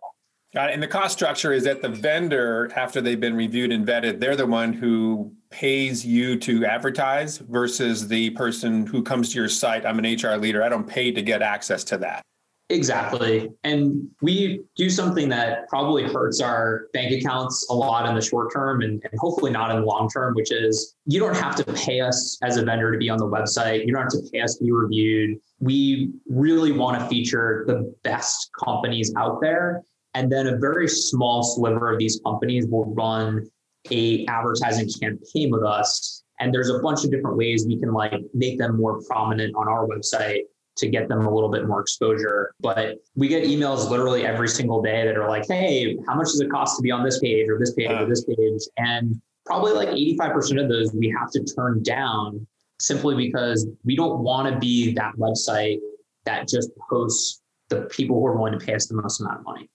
Got 0.57 0.71
it. 0.71 0.73
And 0.73 0.81
the 0.81 0.87
cost 0.87 1.15
structure 1.15 1.53
is 1.53 1.65
that 1.65 1.83
the 1.83 1.89
vendor, 1.89 2.71
after 2.75 2.99
they've 2.99 3.19
been 3.19 3.35
reviewed 3.35 3.71
and 3.71 3.85
vetted, 3.85 4.19
they're 4.19 4.35
the 4.35 4.47
one 4.47 4.73
who 4.73 5.31
pays 5.51 6.03
you 6.03 6.35
to 6.39 6.65
advertise 6.65 7.37
versus 7.37 8.07
the 8.07 8.31
person 8.31 8.87
who 8.87 9.03
comes 9.03 9.29
to 9.29 9.35
your 9.35 9.49
site. 9.49 9.85
I'm 9.85 9.99
an 10.03 10.15
HR 10.15 10.35
leader. 10.35 10.63
I 10.63 10.69
don't 10.69 10.87
pay 10.87 11.11
to 11.11 11.21
get 11.21 11.43
access 11.43 11.83
to 11.83 11.99
that. 11.99 12.23
Exactly. 12.69 13.51
And 13.63 14.09
we 14.23 14.63
do 14.75 14.89
something 14.89 15.29
that 15.29 15.69
probably 15.69 16.05
hurts 16.05 16.41
our 16.41 16.87
bank 16.91 17.11
accounts 17.11 17.67
a 17.69 17.75
lot 17.75 18.09
in 18.09 18.15
the 18.15 18.21
short 18.21 18.51
term 18.51 18.81
and, 18.81 18.99
and, 19.11 19.19
hopefully 19.19 19.51
not 19.51 19.69
in 19.69 19.81
the 19.81 19.85
long 19.85 20.09
term, 20.09 20.33
which 20.33 20.51
is 20.51 20.95
you 21.05 21.19
don't 21.19 21.37
have 21.37 21.55
to 21.57 21.73
pay 21.73 22.01
us 22.01 22.39
as 22.41 22.57
a 22.57 22.65
vendor 22.65 22.91
to 22.91 22.97
be 22.97 23.11
on 23.11 23.19
the 23.19 23.27
website. 23.27 23.85
You 23.85 23.93
don't 23.93 24.01
have 24.01 24.11
to 24.11 24.27
pay 24.33 24.41
us 24.41 24.55
to 24.55 24.63
be 24.63 24.71
reviewed. 24.71 25.37
We 25.59 26.13
really 26.27 26.71
want 26.71 26.99
to 26.99 27.07
feature 27.07 27.63
the 27.67 27.93
best 28.01 28.49
companies 28.65 29.13
out 29.15 29.39
there. 29.39 29.83
And 30.17 30.31
then 30.31 30.47
a 30.47 30.57
very 30.57 30.88
small 30.88 31.43
sliver 31.43 31.91
of 31.91 32.00
these 32.00 32.19
companies 32.25 32.65
will 32.65 32.91
run 32.95 33.47
a 33.91 34.25
advertising 34.25 34.89
campaign 35.00 35.51
with 35.51 35.63
us. 35.63 36.24
And 36.39 36.51
there's 36.51 36.71
a 36.71 36.79
bunch 36.79 37.05
of 37.05 37.12
different 37.12 37.38
ways 37.38 37.67
we 37.67 37.77
can 37.79 37.93
like 37.93 38.13
make 38.33 38.57
them 38.57 38.77
more 38.77 39.00
prominent 39.03 39.55
on 39.55 39.67
our 39.67 39.86
website 39.88 40.41
to 40.77 40.88
get 40.89 41.07
them 41.07 41.27
a 41.27 41.31
little 41.31 41.51
bit 41.51 41.67
more 41.67 41.81
exposure. 41.81 42.51
But 42.59 42.95
we 43.15 43.27
get 43.27 43.43
emails 43.43 43.91
literally 43.91 44.25
every 44.25 44.47
single 44.47 44.81
day 44.81 45.05
that 45.05 45.15
are 45.17 45.29
like, 45.29 45.45
hey, 45.47 45.95
how 46.07 46.15
much 46.15 46.29
does 46.29 46.41
it 46.41 46.50
cost 46.50 46.77
to 46.77 46.81
be 46.81 46.89
on 46.89 47.03
this 47.03 47.19
page 47.19 47.47
or 47.47 47.59
this 47.59 47.75
page 47.75 47.91
or 47.91 48.07
this 48.07 48.25
page? 48.25 48.62
And 48.77 49.21
probably 49.45 49.74
like 49.74 49.89
85% 49.89 50.63
of 50.63 50.67
those 50.67 50.91
we 50.93 51.15
have 51.15 51.29
to 51.29 51.43
turn 51.43 51.83
down 51.83 52.47
simply 52.79 53.13
because 53.13 53.67
we 53.86 53.95
don't 53.95 54.24
want 54.24 54.51
to 54.51 54.59
be 54.59 54.95
that 54.95 55.13
website 55.17 55.77
that 56.25 56.47
just 56.47 56.71
posts 56.89 57.43
the 57.69 57.81
people 57.81 58.19
who 58.19 58.25
are 58.25 58.36
willing 58.36 58.57
to 58.57 58.65
pay 58.65 58.74
us 58.74 58.88
the 58.88 58.95
most 58.95 59.21
amount 59.21 59.41
of 59.41 59.45
money. 59.45 59.69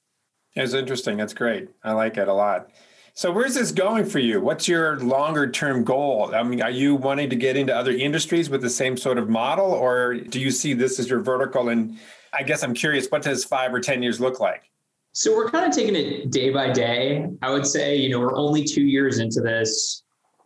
It's 0.55 0.75
interesting. 0.75 1.17
That's 1.17 1.35
great. 1.35 1.69
I 1.83 1.93
like 1.93 2.17
it 2.17 2.29
a 2.29 2.33
lot. 2.33 2.71
So 3.15 3.31
where's 3.31 3.55
this 3.55 3.73
going 3.73 4.07
for 4.07 4.21
you? 4.21 4.41
What's 4.41 4.67
your 4.67 4.99
longer 5.01 5.51
term 5.51 5.85
goal? 5.85 6.35
I 6.35 6.43
mean, 6.43 6.63
are 6.63 6.71
you 6.71 6.95
wanting 6.95 7.29
to 7.31 7.37
get 7.37 7.57
into 7.57 7.75
other 7.77 7.91
industries 7.91 8.49
with 8.49 8.63
the 8.63 8.71
same 8.71 8.97
sort 8.97 9.19
of 9.19 9.29
model, 9.29 9.67
or 9.67 10.15
do 10.15 10.41
you 10.41 10.51
see 10.51 10.73
this 10.73 10.99
as 10.99 11.11
your 11.11 11.21
vertical? 11.21 11.69
And 11.69 11.99
I 12.33 12.43
guess 12.43 12.63
I'm 12.63 12.73
curious, 12.73 13.09
what 13.09 13.23
does 13.23 13.45
five 13.45 13.75
or 13.75 13.81
10 13.81 14.03
years 14.03 14.19
look 14.19 14.41
like? 14.41 14.71
So 15.13 15.37
we're 15.37 15.51
kind 15.51 15.67
of 15.67 15.73
taking 15.73 15.95
it 15.95 16.31
day 16.31 16.49
by 16.49 16.71
day. 16.71 17.27
I 17.43 17.51
would 17.51 17.67
say, 17.67 17.97
you 17.97 18.09
know, 18.09 18.19
we're 18.19 18.35
only 18.35 18.65
two 18.65 18.83
years 18.83 19.19
into 19.19 19.43
this. 19.43 20.05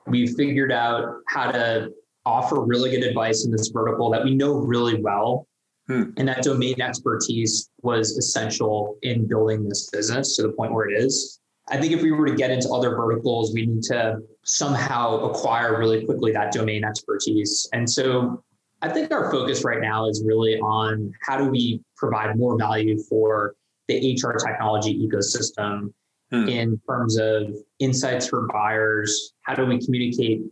We've 0.08 0.34
figured 0.34 0.72
out 0.72 1.20
how 1.28 1.52
to 1.52 1.92
offer 2.24 2.60
really 2.60 2.90
good 2.90 3.04
advice 3.04 3.44
in 3.44 3.52
this 3.52 3.68
vertical 3.68 4.10
that 4.10 4.24
we 4.24 4.34
know 4.34 4.54
really 4.54 5.00
well. 5.00 5.46
Hmm. 5.88 6.10
And 6.16 6.28
that 6.28 6.42
domain 6.42 6.80
expertise 6.80 7.70
was 7.82 8.16
essential 8.16 8.98
in 9.02 9.28
building 9.28 9.68
this 9.68 9.88
business 9.90 10.36
to 10.36 10.42
the 10.42 10.52
point 10.52 10.72
where 10.72 10.88
it 10.88 11.00
is. 11.00 11.40
I 11.68 11.78
think 11.78 11.92
if 11.92 12.02
we 12.02 12.12
were 12.12 12.26
to 12.26 12.34
get 12.34 12.50
into 12.50 12.68
other 12.70 12.90
verticals, 12.90 13.52
we 13.52 13.66
need 13.66 13.82
to 13.84 14.18
somehow 14.44 15.16
acquire 15.30 15.78
really 15.78 16.04
quickly 16.04 16.32
that 16.32 16.52
domain 16.52 16.84
expertise. 16.84 17.68
And 17.72 17.88
so 17.88 18.42
I 18.82 18.88
think 18.88 19.12
our 19.12 19.30
focus 19.30 19.64
right 19.64 19.80
now 19.80 20.08
is 20.08 20.22
really 20.24 20.58
on 20.60 21.12
how 21.22 21.38
do 21.38 21.48
we 21.48 21.82
provide 21.96 22.36
more 22.36 22.58
value 22.58 22.98
for 23.08 23.54
the 23.88 24.14
HR 24.14 24.32
technology 24.32 25.06
ecosystem 25.06 25.92
hmm. 26.32 26.48
in 26.48 26.80
terms 26.88 27.18
of 27.18 27.54
insights 27.78 28.28
for 28.28 28.46
buyers. 28.52 29.34
How 29.42 29.54
do 29.54 29.66
we 29.66 29.84
communicate 29.84 30.42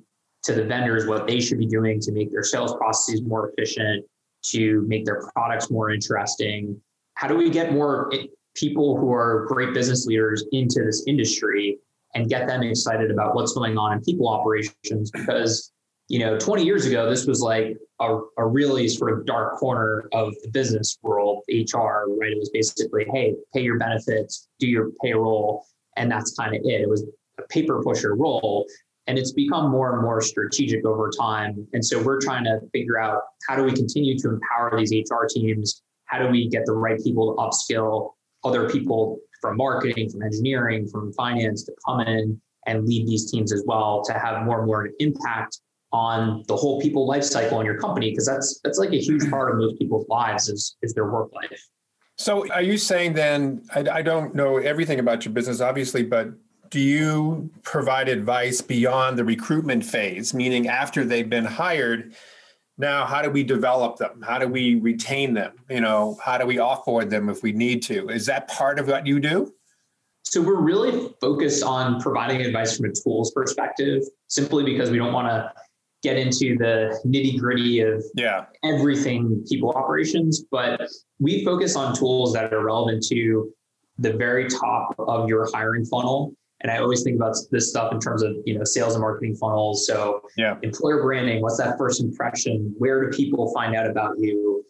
to 0.44 0.52
the 0.52 0.64
vendors 0.64 1.06
what 1.06 1.26
they 1.26 1.40
should 1.40 1.58
be 1.58 1.66
doing 1.66 2.00
to 2.00 2.12
make 2.12 2.30
their 2.30 2.42
sales 2.42 2.74
processes 2.76 3.22
more 3.22 3.50
efficient, 3.50 4.04
to 4.44 4.84
make 4.86 5.04
their 5.04 5.28
products 5.34 5.70
more 5.70 5.90
interesting? 5.90 6.80
How 7.14 7.28
do 7.28 7.36
we 7.36 7.50
get 7.50 7.72
more 7.72 8.10
people 8.54 8.96
who 8.96 9.12
are 9.12 9.46
great 9.48 9.74
business 9.74 10.06
leaders 10.06 10.44
into 10.52 10.82
this 10.84 11.04
industry 11.06 11.78
and 12.14 12.28
get 12.28 12.46
them 12.46 12.62
excited 12.62 13.10
about 13.10 13.34
what's 13.34 13.52
going 13.52 13.76
on 13.76 13.94
in 13.94 14.00
people 14.02 14.28
operations? 14.28 15.10
Because 15.10 15.72
you 16.08 16.18
know 16.18 16.38
20 16.38 16.64
years 16.64 16.84
ago 16.84 17.08
this 17.08 17.26
was 17.26 17.40
like 17.40 17.78
a, 18.00 18.18
a 18.36 18.46
really 18.46 18.88
sort 18.88 19.10
of 19.12 19.24
dark 19.24 19.54
corner 19.54 20.06
of 20.12 20.34
the 20.42 20.50
business 20.50 20.98
world 21.02 21.42
hr 21.48 22.04
right? 22.18 22.30
It 22.30 22.38
was 22.38 22.50
basically 22.52 23.06
hey 23.10 23.34
pay 23.54 23.62
your 23.62 23.78
benefits 23.78 24.48
do 24.58 24.66
your 24.66 24.90
payroll 25.02 25.64
and 25.96 26.10
that's 26.10 26.34
kind 26.34 26.54
of 26.54 26.60
it. 26.64 26.82
It 26.82 26.88
was 26.88 27.04
a 27.38 27.42
paper 27.48 27.82
pusher 27.82 28.14
role 28.14 28.66
and 29.06 29.18
it's 29.18 29.32
become 29.32 29.70
more 29.70 29.92
and 29.92 30.02
more 30.02 30.20
strategic 30.20 30.84
over 30.86 31.10
time. 31.18 31.66
And 31.72 31.84
so 31.84 32.02
we're 32.02 32.20
trying 32.20 32.44
to 32.44 32.60
figure 32.72 32.98
out 32.98 33.22
how 33.48 33.56
do 33.56 33.64
we 33.64 33.72
continue 33.72 34.18
to 34.18 34.28
empower 34.30 34.78
these 34.78 34.92
hr 35.10 35.26
teams? 35.28 35.82
How 36.06 36.18
do 36.18 36.28
we 36.28 36.48
get 36.48 36.64
the 36.66 36.72
right 36.72 37.02
people 37.02 37.34
to 37.34 37.42
upskill 37.42 38.12
other 38.44 38.68
people 38.68 39.18
from 39.40 39.56
marketing, 39.56 40.10
from 40.10 40.22
engineering, 40.22 40.86
from 40.88 41.12
finance 41.12 41.64
to 41.64 41.72
come 41.86 42.00
in 42.00 42.40
and 42.66 42.86
lead 42.86 43.06
these 43.06 43.30
teams 43.30 43.52
as 43.52 43.62
well 43.66 44.02
to 44.04 44.14
have 44.14 44.44
more 44.44 44.58
and 44.58 44.66
more 44.66 44.88
impact 45.00 45.58
on 45.92 46.42
the 46.48 46.56
whole 46.56 46.80
people 46.80 47.06
life 47.06 47.24
cycle 47.24 47.60
in 47.60 47.66
your 47.66 47.78
company? 47.78 48.10
Because 48.10 48.26
that's 48.26 48.60
that's 48.64 48.78
like 48.78 48.92
a 48.92 48.98
huge 48.98 49.28
part 49.30 49.52
of 49.52 49.58
most 49.58 49.78
people's 49.78 50.06
lives 50.08 50.48
is 50.48 50.76
is 50.82 50.94
their 50.94 51.10
work 51.10 51.30
life. 51.34 51.68
So 52.16 52.48
are 52.52 52.62
you 52.62 52.78
saying 52.78 53.14
then 53.14 53.64
I, 53.74 53.80
I 53.80 54.02
don't 54.02 54.34
know 54.34 54.58
everything 54.58 54.98
about 54.98 55.24
your 55.24 55.34
business 55.34 55.60
obviously, 55.60 56.04
but 56.04 56.28
do 56.70 56.80
you 56.80 57.50
provide 57.62 58.08
advice 58.08 58.60
beyond 58.60 59.18
the 59.18 59.24
recruitment 59.24 59.84
phase, 59.84 60.34
meaning 60.34 60.68
after 60.68 61.04
they've 61.04 61.28
been 61.28 61.44
hired? 61.44 62.14
now 62.78 63.04
how 63.04 63.22
do 63.22 63.30
we 63.30 63.42
develop 63.42 63.96
them 63.96 64.22
how 64.22 64.38
do 64.38 64.48
we 64.48 64.76
retain 64.76 65.34
them 65.34 65.52
you 65.70 65.80
know 65.80 66.18
how 66.24 66.36
do 66.36 66.46
we 66.46 66.56
offboard 66.56 67.08
them 67.10 67.28
if 67.28 67.42
we 67.42 67.52
need 67.52 67.82
to 67.82 68.08
is 68.08 68.26
that 68.26 68.48
part 68.48 68.78
of 68.78 68.88
what 68.88 69.06
you 69.06 69.20
do 69.20 69.52
so 70.22 70.40
we're 70.40 70.60
really 70.60 71.10
focused 71.20 71.62
on 71.62 72.00
providing 72.00 72.40
advice 72.40 72.76
from 72.76 72.86
a 72.90 72.92
tools 72.92 73.30
perspective 73.32 74.02
simply 74.28 74.64
because 74.64 74.90
we 74.90 74.98
don't 74.98 75.12
want 75.12 75.28
to 75.28 75.52
get 76.02 76.18
into 76.18 76.56
the 76.58 77.00
nitty 77.06 77.38
gritty 77.38 77.80
of 77.80 78.04
yeah. 78.14 78.44
everything 78.64 79.42
people 79.48 79.70
operations 79.70 80.44
but 80.50 80.88
we 81.18 81.44
focus 81.44 81.76
on 81.76 81.94
tools 81.94 82.32
that 82.32 82.52
are 82.52 82.64
relevant 82.64 83.02
to 83.02 83.50
the 83.98 84.12
very 84.12 84.48
top 84.48 84.94
of 84.98 85.28
your 85.28 85.48
hiring 85.52 85.84
funnel 85.84 86.34
and 86.64 86.72
I 86.72 86.78
always 86.78 87.02
think 87.02 87.16
about 87.16 87.36
this 87.50 87.68
stuff 87.68 87.92
in 87.92 88.00
terms 88.00 88.22
of 88.22 88.32
you 88.46 88.58
know 88.58 88.64
sales 88.64 88.94
and 88.94 89.02
marketing 89.02 89.36
funnels. 89.36 89.86
So 89.86 90.22
yeah. 90.38 90.56
employer 90.62 91.02
branding, 91.02 91.42
what's 91.42 91.58
that 91.58 91.76
first 91.76 92.00
impression? 92.00 92.74
Where 92.78 93.04
do 93.04 93.14
people 93.14 93.52
find 93.52 93.76
out 93.76 93.86
about 93.86 94.18
you? 94.18 94.64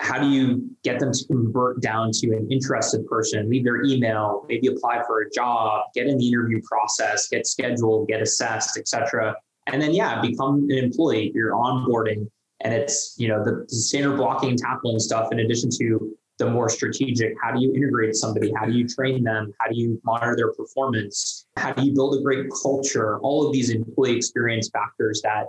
How 0.00 0.18
do 0.18 0.28
you 0.28 0.68
get 0.82 0.98
them 0.98 1.12
to 1.12 1.26
convert 1.28 1.80
down 1.80 2.10
to 2.14 2.32
an 2.32 2.48
interested 2.50 3.06
person, 3.06 3.48
leave 3.48 3.64
their 3.64 3.82
email, 3.84 4.44
maybe 4.48 4.66
apply 4.66 5.04
for 5.06 5.22
a 5.22 5.30
job, 5.30 5.84
get 5.94 6.08
in 6.08 6.18
the 6.18 6.28
interview 6.28 6.60
process, 6.68 7.28
get 7.28 7.46
scheduled, 7.46 8.08
get 8.08 8.20
assessed, 8.20 8.76
etc. 8.76 9.34
And 9.68 9.80
then 9.80 9.94
yeah, 9.94 10.20
become 10.20 10.66
an 10.68 10.78
employee. 10.78 11.30
You're 11.32 11.52
onboarding, 11.52 12.28
and 12.62 12.74
it's 12.74 13.14
you 13.18 13.28
know 13.28 13.44
the 13.44 13.64
standard 13.68 14.16
blocking 14.16 14.50
and 14.50 14.58
tackling 14.58 14.98
stuff 14.98 15.30
in 15.30 15.38
addition 15.38 15.70
to 15.78 16.16
the 16.38 16.48
more 16.50 16.68
strategic 16.68 17.34
how 17.42 17.52
do 17.52 17.62
you 17.62 17.72
integrate 17.74 18.14
somebody? 18.14 18.52
How 18.54 18.66
do 18.66 18.72
you 18.72 18.86
train 18.86 19.24
them? 19.24 19.52
How 19.60 19.68
do 19.68 19.76
you 19.76 20.00
monitor 20.04 20.36
their 20.36 20.52
performance? 20.52 21.46
How 21.56 21.72
do 21.72 21.84
you 21.84 21.94
build 21.94 22.18
a 22.18 22.22
great 22.22 22.46
culture? 22.62 23.18
All 23.20 23.46
of 23.46 23.52
these 23.52 23.70
employee 23.70 24.16
experience 24.16 24.68
factors 24.68 25.20
that 25.22 25.46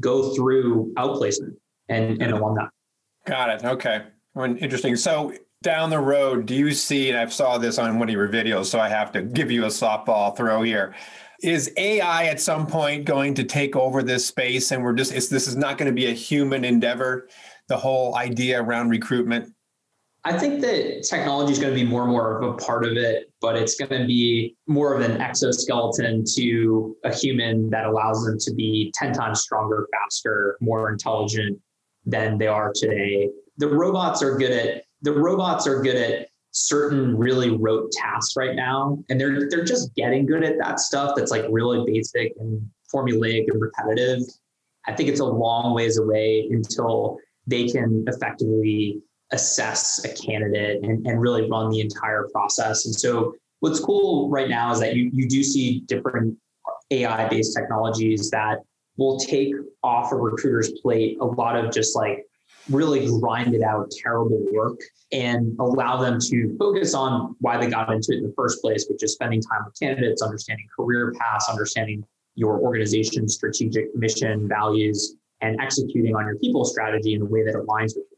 go 0.00 0.34
through 0.34 0.92
outplacement 0.96 1.56
and, 1.88 2.22
and 2.22 2.32
alumni. 2.32 2.66
Got 3.26 3.50
it. 3.50 3.64
Okay. 3.64 4.04
Interesting. 4.36 4.94
So 4.96 5.32
down 5.62 5.90
the 5.90 5.98
road 5.98 6.46
do 6.46 6.54
you 6.54 6.70
see 6.70 7.08
and 7.08 7.18
i 7.18 7.26
saw 7.26 7.58
this 7.58 7.78
on 7.78 7.98
one 7.98 8.08
of 8.08 8.12
your 8.12 8.28
videos 8.28 8.66
so 8.66 8.78
i 8.78 8.88
have 8.88 9.10
to 9.10 9.22
give 9.22 9.50
you 9.50 9.64
a 9.64 9.68
softball 9.68 10.36
throw 10.36 10.62
here. 10.62 10.94
Is 11.40 11.72
AI 11.76 12.26
at 12.26 12.40
some 12.40 12.66
point 12.66 13.04
going 13.04 13.34
to 13.34 13.44
take 13.44 13.76
over 13.76 14.02
this 14.02 14.26
space? 14.26 14.72
And 14.72 14.82
we're 14.82 14.92
just, 14.92 15.12
this 15.12 15.46
is 15.46 15.54
not 15.54 15.78
going 15.78 15.86
to 15.86 15.94
be 15.94 16.06
a 16.06 16.12
human 16.12 16.64
endeavor? 16.64 17.28
The 17.68 17.76
whole 17.76 18.16
idea 18.16 18.60
around 18.60 18.88
recruitment? 18.88 19.52
I 20.24 20.36
think 20.36 20.60
that 20.62 21.04
technology 21.08 21.52
is 21.52 21.58
going 21.58 21.72
to 21.72 21.78
be 21.78 21.86
more 21.86 22.02
and 22.02 22.10
more 22.10 22.38
of 22.38 22.54
a 22.54 22.56
part 22.56 22.84
of 22.84 22.96
it, 22.96 23.32
but 23.40 23.56
it's 23.56 23.76
going 23.76 24.00
to 24.00 24.06
be 24.06 24.56
more 24.66 24.94
of 24.94 25.00
an 25.00 25.20
exoskeleton 25.20 26.24
to 26.34 26.96
a 27.04 27.14
human 27.14 27.70
that 27.70 27.86
allows 27.86 28.24
them 28.24 28.36
to 28.40 28.52
be 28.52 28.92
10 28.96 29.12
times 29.12 29.40
stronger, 29.40 29.86
faster, 29.92 30.56
more 30.60 30.90
intelligent 30.90 31.58
than 32.04 32.36
they 32.36 32.48
are 32.48 32.72
today. 32.74 33.30
The 33.58 33.68
robots 33.68 34.22
are 34.22 34.36
good 34.36 34.50
at 34.50 34.84
the 35.02 35.12
robots 35.12 35.66
are 35.66 35.80
good 35.80 35.96
at 35.96 36.28
certain 36.50 37.16
really 37.16 37.50
rote 37.50 37.92
tasks 37.92 38.34
right 38.36 38.56
now 38.56 38.98
and 39.08 39.20
they're 39.20 39.48
they're 39.48 39.64
just 39.64 39.94
getting 39.94 40.26
good 40.26 40.42
at 40.42 40.58
that 40.58 40.80
stuff 40.80 41.12
that's 41.14 41.30
like 41.30 41.44
really 41.50 41.84
basic 41.86 42.32
and 42.40 42.68
formulaic 42.92 43.44
and 43.48 43.60
repetitive. 43.60 44.22
I 44.86 44.94
think 44.94 45.08
it's 45.08 45.20
a 45.20 45.24
long 45.24 45.74
ways 45.74 45.98
away 45.98 46.48
until 46.50 47.18
they 47.46 47.68
can 47.68 48.04
effectively 48.08 49.02
assess 49.32 50.04
a 50.04 50.08
candidate 50.08 50.82
and, 50.82 51.06
and 51.06 51.20
really 51.20 51.48
run 51.50 51.70
the 51.70 51.80
entire 51.80 52.28
process. 52.32 52.86
And 52.86 52.94
so 52.94 53.34
what's 53.60 53.80
cool 53.80 54.30
right 54.30 54.48
now 54.48 54.72
is 54.72 54.80
that 54.80 54.96
you, 54.96 55.10
you 55.12 55.28
do 55.28 55.42
see 55.42 55.80
different 55.80 56.36
AI 56.90 57.28
based 57.28 57.56
technologies 57.56 58.30
that 58.30 58.58
will 58.96 59.18
take 59.18 59.52
off 59.82 60.12
a 60.12 60.16
recruiter's 60.16 60.72
plate 60.80 61.18
a 61.20 61.24
lot 61.24 61.56
of 61.56 61.72
just 61.72 61.94
like 61.94 62.24
really 62.70 63.06
grinded 63.20 63.62
out 63.62 63.90
terrible 63.90 64.44
work 64.52 64.78
and 65.12 65.56
allow 65.58 65.96
them 65.96 66.18
to 66.20 66.54
focus 66.58 66.94
on 66.94 67.34
why 67.40 67.56
they 67.56 67.68
got 67.68 67.90
into 67.92 68.12
it 68.12 68.18
in 68.18 68.22
the 68.24 68.32
first 68.36 68.60
place, 68.60 68.86
which 68.90 69.02
is 69.02 69.12
spending 69.12 69.40
time 69.40 69.60
with 69.64 69.78
candidates, 69.78 70.20
understanding 70.20 70.66
career 70.76 71.14
paths, 71.18 71.48
understanding 71.48 72.04
your 72.34 72.58
organization's 72.58 73.34
strategic 73.34 73.94
mission, 73.94 74.46
values, 74.48 75.16
and 75.40 75.58
executing 75.60 76.14
on 76.14 76.26
your 76.26 76.36
people 76.36 76.64
strategy 76.64 77.14
in 77.14 77.22
a 77.22 77.24
way 77.24 77.42
that 77.42 77.54
aligns 77.54 77.96
with 77.96 78.06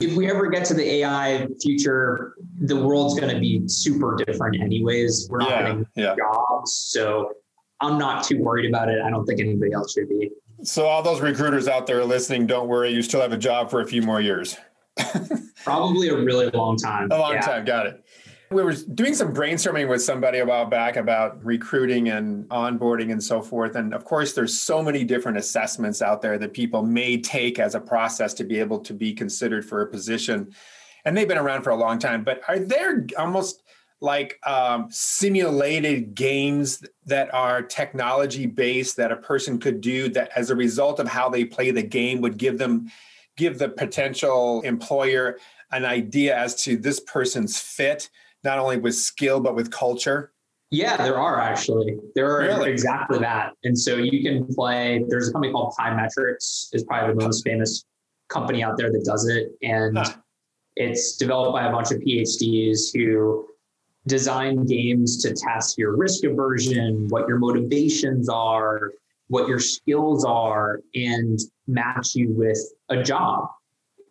if 0.00 0.16
we 0.16 0.30
ever 0.30 0.48
get 0.48 0.64
to 0.66 0.74
the 0.74 0.84
AI 0.96 1.46
future, 1.60 2.34
the 2.60 2.76
world's 2.76 3.18
going 3.18 3.34
to 3.34 3.40
be 3.40 3.66
super 3.66 4.16
different, 4.26 4.60
anyways. 4.60 5.28
We're 5.30 5.38
not 5.38 5.50
yeah, 5.50 5.62
getting 5.62 5.86
yeah. 5.96 6.14
jobs, 6.16 6.74
so 6.74 7.32
I'm 7.80 7.98
not 7.98 8.24
too 8.24 8.42
worried 8.42 8.68
about 8.68 8.88
it. 8.88 9.00
I 9.02 9.10
don't 9.10 9.26
think 9.26 9.40
anybody 9.40 9.72
else 9.72 9.92
should 9.92 10.08
be. 10.08 10.30
So, 10.62 10.86
all 10.86 11.02
those 11.02 11.20
recruiters 11.20 11.68
out 11.68 11.86
there 11.86 12.04
listening, 12.04 12.46
don't 12.46 12.68
worry. 12.68 12.90
You 12.90 13.02
still 13.02 13.20
have 13.20 13.32
a 13.32 13.38
job 13.38 13.70
for 13.70 13.80
a 13.80 13.86
few 13.86 14.02
more 14.02 14.20
years. 14.20 14.56
Probably 15.64 16.08
a 16.08 16.16
really 16.16 16.50
long 16.50 16.76
time. 16.76 17.08
A 17.10 17.18
long 17.18 17.34
yeah. 17.34 17.40
time. 17.40 17.64
Got 17.64 17.86
it. 17.86 18.04
We 18.50 18.62
were 18.62 18.72
doing 18.72 19.14
some 19.14 19.34
brainstorming 19.34 19.90
with 19.90 20.02
somebody 20.02 20.38
a 20.38 20.46
while 20.46 20.64
back 20.64 20.96
about 20.96 21.44
recruiting 21.44 22.08
and 22.08 22.48
onboarding 22.48 23.12
and 23.12 23.22
so 23.22 23.42
forth. 23.42 23.76
And 23.76 23.92
of 23.92 24.04
course, 24.04 24.32
there's 24.32 24.58
so 24.58 24.82
many 24.82 25.04
different 25.04 25.36
assessments 25.36 26.00
out 26.00 26.22
there 26.22 26.38
that 26.38 26.54
people 26.54 26.82
may 26.82 27.18
take 27.18 27.58
as 27.58 27.74
a 27.74 27.80
process 27.80 28.32
to 28.34 28.44
be 28.44 28.58
able 28.58 28.78
to 28.80 28.94
be 28.94 29.12
considered 29.12 29.66
for 29.66 29.82
a 29.82 29.86
position. 29.86 30.54
And 31.04 31.14
they've 31.14 31.28
been 31.28 31.36
around 31.36 31.62
for 31.62 31.70
a 31.70 31.76
long 31.76 31.98
time. 31.98 32.24
But 32.24 32.40
are 32.48 32.58
there 32.58 33.06
almost 33.18 33.62
like 34.00 34.38
um, 34.46 34.86
simulated 34.90 36.14
games 36.14 36.82
that 37.04 37.32
are 37.34 37.62
technology 37.62 38.46
based 38.46 38.96
that 38.96 39.12
a 39.12 39.16
person 39.16 39.58
could 39.58 39.82
do 39.82 40.08
that 40.10 40.30
as 40.36 40.48
a 40.48 40.56
result 40.56 41.00
of 41.00 41.08
how 41.08 41.28
they 41.28 41.44
play 41.44 41.70
the 41.70 41.82
game 41.82 42.20
would 42.22 42.38
give 42.38 42.58
them 42.58 42.90
give 43.36 43.58
the 43.58 43.68
potential 43.68 44.62
employer 44.62 45.38
an 45.70 45.84
idea 45.84 46.36
as 46.36 46.54
to 46.62 46.76
this 46.76 47.00
person's 47.00 47.58
fit 47.58 48.08
not 48.44 48.58
only 48.58 48.78
with 48.78 48.94
skill 48.94 49.40
but 49.40 49.54
with 49.54 49.70
culture? 49.70 50.32
Yeah, 50.70 50.96
there 50.98 51.18
are 51.18 51.40
actually. 51.40 51.96
There 52.14 52.30
are 52.30 52.40
really? 52.40 52.70
exactly 52.70 53.18
that. 53.20 53.54
And 53.64 53.78
so 53.78 53.96
you 53.96 54.22
can 54.22 54.46
play. 54.54 55.02
There's 55.08 55.28
a 55.28 55.32
company 55.32 55.52
called 55.52 55.74
Pymetrics, 55.78 56.68
is 56.72 56.84
probably 56.86 57.14
the 57.14 57.24
most 57.24 57.42
famous 57.42 57.84
company 58.28 58.62
out 58.62 58.76
there 58.76 58.92
that 58.92 59.04
does 59.04 59.26
it, 59.28 59.52
and 59.62 59.96
huh. 59.96 60.12
it's 60.76 61.16
developed 61.16 61.54
by 61.54 61.66
a 61.66 61.72
bunch 61.72 61.90
of 61.90 61.98
PhDs 62.00 62.94
who 62.94 63.48
design 64.06 64.64
games 64.66 65.22
to 65.22 65.34
test 65.34 65.78
your 65.78 65.96
risk 65.96 66.24
aversion, 66.24 67.06
what 67.08 67.26
your 67.28 67.38
motivations 67.38 68.28
are, 68.28 68.92
what 69.28 69.48
your 69.48 69.60
skills 69.60 70.24
are, 70.24 70.80
and 70.94 71.38
match 71.66 72.14
you 72.14 72.30
with 72.30 72.58
a 72.90 73.02
job. 73.02 73.48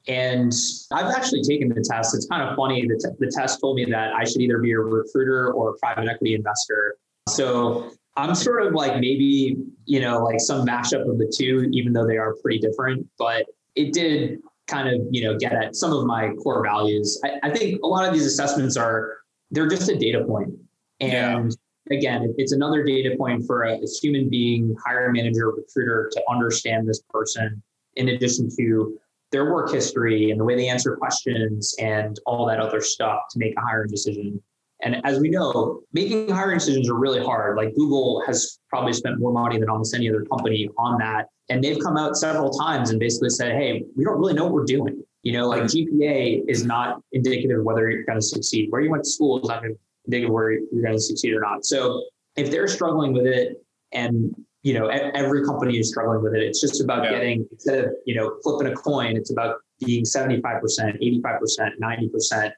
And 0.08 0.54
I've 0.92 1.14
actually 1.14 1.42
taken 1.42 1.70
the 1.70 1.82
test. 1.82 2.16
It's 2.16 2.28
kind 2.28 2.42
of 2.42 2.56
funny. 2.56 2.88
The, 2.88 2.96
t- 2.96 3.16
the 3.20 3.30
test 3.30 3.60
told 3.60 3.76
me 3.76 3.86
that 3.86 4.14
I 4.14 4.24
should 4.24 4.42
either 4.42 4.60
be 4.60 4.72
a 4.72 4.80
recruiter 4.80 5.52
or 5.52 5.72
a 5.72 5.78
private 5.80 6.08
equity 6.10 6.34
investor. 6.34 6.96
So 7.28 7.92
I'm 8.16 8.34
sort 8.34 8.66
of 8.66 8.74
like 8.74 8.94
maybe, 8.94 9.58
you 9.86 10.00
know, 10.00 10.24
like 10.24 10.40
some 10.40 10.66
mashup 10.66 11.10
of 11.10 11.18
the 11.18 11.32
two, 11.36 11.70
even 11.74 11.92
though 11.92 12.08
they 12.08 12.18
are 12.18 12.36
pretty 12.42 12.60
different. 12.60 13.06
But 13.18 13.46
it 13.76 13.92
did 13.92 14.40
kind 14.68 14.88
of, 14.88 15.06
you 15.12 15.24
know, 15.26 15.38
get 15.38 15.54
at 15.54 15.76
some 15.76 15.92
of 15.92 16.06
my 16.06 16.34
core 16.42 16.64
values. 16.64 17.20
I, 17.24 17.40
I 17.44 17.50
think 17.54 17.82
a 17.84 17.88
lot 17.88 18.08
of 18.08 18.14
these 18.14 18.26
assessments 18.26 18.78
are, 18.78 19.18
they're 19.52 19.68
just 19.68 19.90
a 19.90 19.98
data 19.98 20.24
point. 20.24 20.54
And 21.00 21.56
yeah. 21.90 21.98
again, 21.98 22.34
it's 22.38 22.54
another 22.54 22.84
data 22.84 23.16
point 23.18 23.46
for 23.46 23.64
a, 23.64 23.74
a 23.74 23.88
human 24.02 24.30
being, 24.30 24.76
hiring 24.86 25.14
manager, 25.14 25.52
recruiter 25.52 26.10
to 26.14 26.24
understand 26.30 26.88
this 26.88 27.02
person 27.10 27.62
in 27.96 28.10
addition 28.10 28.50
to 28.58 29.00
their 29.32 29.52
work 29.52 29.72
history 29.72 30.32
and 30.32 30.40
the 30.40 30.44
way 30.44 30.56
they 30.56 30.68
answer 30.68 30.96
questions 30.96 31.76
and 31.80 32.20
all 32.26 32.46
that 32.46 32.60
other 32.60 32.82
stuff 32.82 33.22
to 33.32 33.40
make 33.40 33.54
a 33.58 33.62
hiring 33.62 33.90
decision. 33.90 34.42
And 34.84 35.02
as 35.06 35.20
we 35.20 35.30
know, 35.30 35.82
making 35.92 36.30
hiring 36.30 36.60
decisions 36.60 36.90
are 36.90 36.96
really 36.96 37.24
hard. 37.24 37.58
Like 37.58 37.74
Google 37.76 38.22
has 38.26 38.60
probably 38.70 38.94
spent 38.94 39.20
more 39.20 39.32
money 39.32 39.60
than 39.60 39.70
almost 39.70 39.96
any 39.96 40.08
other 40.08 40.24
company 40.26 40.70
on 40.78 41.00
that. 41.00 41.28
And 41.50 41.64
they've 41.64 41.80
come 41.80 41.98
out 41.98 42.16
several 42.16 42.52
times 42.52 42.92
and 42.92 43.00
basically 43.00 43.30
said, 43.30 43.54
hey, 43.54 43.84
we 43.96 44.04
don't 44.04 44.20
really 44.20 44.34
know 44.34 44.44
what 44.44 44.54
we're 44.54 44.66
doing. 44.66 45.04
You 45.24 45.34
know, 45.34 45.48
like 45.48 45.64
GPA 45.64 46.44
is 46.48 46.64
not 46.64 47.02
indicative 47.12 47.60
of 47.60 47.66
whether 47.66 47.90
you're 47.90 48.04
going 48.04 48.20
to 48.20 48.26
succeed. 48.26 48.68
Where 48.70 48.82
you 48.82 48.92
went 48.92 49.04
to 49.04 49.10
school 49.10 49.42
is 49.42 49.48
not 49.48 49.64
indicative 50.06 50.30
of 50.30 50.34
where 50.34 50.52
you're 50.52 50.84
going 50.84 50.96
to 50.96 51.02
succeed 51.02 51.34
or 51.34 51.42
not. 51.42 51.66
So 51.66 52.04
if 52.36 52.52
they're 52.52 52.68
struggling 52.68 53.14
with 53.14 53.26
it 53.26 53.62
and 53.92 54.34
you 54.68 54.74
know 54.74 54.88
every 54.88 55.46
company 55.46 55.78
is 55.78 55.90
struggling 55.90 56.22
with 56.22 56.34
it 56.36 56.44
it's 56.44 56.60
just 56.60 56.82
about 56.82 57.06
yeah. 57.06 57.12
getting 57.12 57.48
instead 57.54 57.86
of 57.86 57.92
you 58.06 58.14
know 58.16 58.36
flipping 58.44 58.72
a 58.72 58.76
coin 58.76 59.16
it's 59.16 59.32
about 59.32 59.56
being 59.86 60.04
75% 60.04 60.44
85% 60.44 61.70
90% 61.82 62.52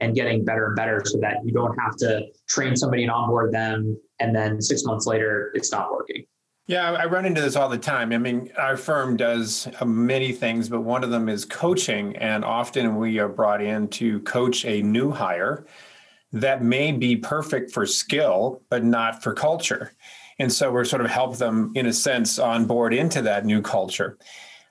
and 0.00 0.14
getting 0.14 0.44
better 0.44 0.66
and 0.66 0.76
better 0.76 1.00
so 1.04 1.18
that 1.20 1.36
you 1.44 1.52
don't 1.52 1.74
have 1.78 1.96
to 1.96 2.26
train 2.48 2.76
somebody 2.76 3.02
and 3.02 3.10
onboard 3.10 3.50
them 3.50 3.98
and 4.20 4.36
then 4.36 4.60
six 4.60 4.84
months 4.84 5.06
later 5.06 5.50
it's 5.54 5.72
not 5.72 5.90
working 5.90 6.24
yeah, 6.66 6.92
I 6.92 7.04
run 7.04 7.26
into 7.26 7.42
this 7.42 7.56
all 7.56 7.68
the 7.68 7.76
time. 7.76 8.10
I 8.10 8.16
mean, 8.16 8.50
our 8.56 8.78
firm 8.78 9.18
does 9.18 9.68
uh, 9.80 9.84
many 9.84 10.32
things, 10.32 10.70
but 10.70 10.80
one 10.80 11.04
of 11.04 11.10
them 11.10 11.28
is 11.28 11.44
coaching. 11.44 12.16
And 12.16 12.42
often 12.42 12.96
we 12.96 13.18
are 13.18 13.28
brought 13.28 13.60
in 13.60 13.86
to 13.88 14.20
coach 14.20 14.64
a 14.64 14.80
new 14.80 15.10
hire 15.10 15.66
that 16.32 16.64
may 16.64 16.90
be 16.90 17.16
perfect 17.16 17.70
for 17.70 17.84
skill, 17.84 18.62
but 18.70 18.82
not 18.82 19.22
for 19.22 19.34
culture. 19.34 19.92
And 20.38 20.52
so 20.52 20.72
we're 20.72 20.84
sort 20.84 21.02
of 21.02 21.10
help 21.10 21.36
them 21.38 21.72
in 21.74 21.86
a 21.86 21.92
sense 21.92 22.38
on 22.38 22.66
board 22.66 22.92
into 22.92 23.22
that 23.22 23.44
new 23.44 23.62
culture. 23.62 24.18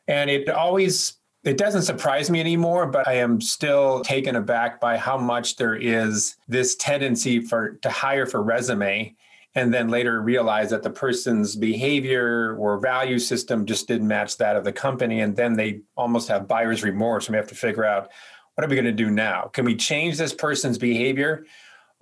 And 0.07 0.29
it 0.29 0.49
always 0.49 1.17
it 1.43 1.57
doesn't 1.57 1.81
surprise 1.81 2.29
me 2.29 2.39
anymore, 2.39 2.85
but 2.85 3.05
I 3.05 3.15
am 3.15 3.41
still 3.41 4.01
taken 4.01 4.37
aback 4.37 4.79
by 4.79 4.97
how 4.97 5.17
much 5.17 5.57
there 5.57 5.75
is 5.75 6.37
this 6.47 6.75
tendency 6.75 7.41
for 7.41 7.77
to 7.81 7.89
hire 7.89 8.25
for 8.25 8.41
resume 8.41 9.13
and 9.55 9.73
then 9.73 9.89
later 9.89 10.21
realize 10.21 10.69
that 10.71 10.83
the 10.83 10.89
person's 10.89 11.55
behavior 11.55 12.55
or 12.57 12.79
value 12.79 13.19
system 13.19 13.65
just 13.65 13.87
didn't 13.87 14.07
match 14.07 14.37
that 14.37 14.55
of 14.55 14.63
the 14.63 14.71
company. 14.71 15.19
And 15.19 15.35
then 15.35 15.53
they 15.53 15.81
almost 15.95 16.27
have 16.29 16.47
buyer's 16.47 16.81
remorse 16.81 17.27
and 17.27 17.33
we 17.33 17.37
have 17.37 17.49
to 17.49 17.55
figure 17.55 17.85
out 17.85 18.09
what 18.55 18.65
are 18.65 18.69
we 18.69 18.75
going 18.75 18.85
to 18.85 18.91
do 18.91 19.09
now? 19.09 19.49
Can 19.53 19.65
we 19.65 19.75
change 19.75 20.17
this 20.17 20.33
person's 20.33 20.77
behavior? 20.77 21.45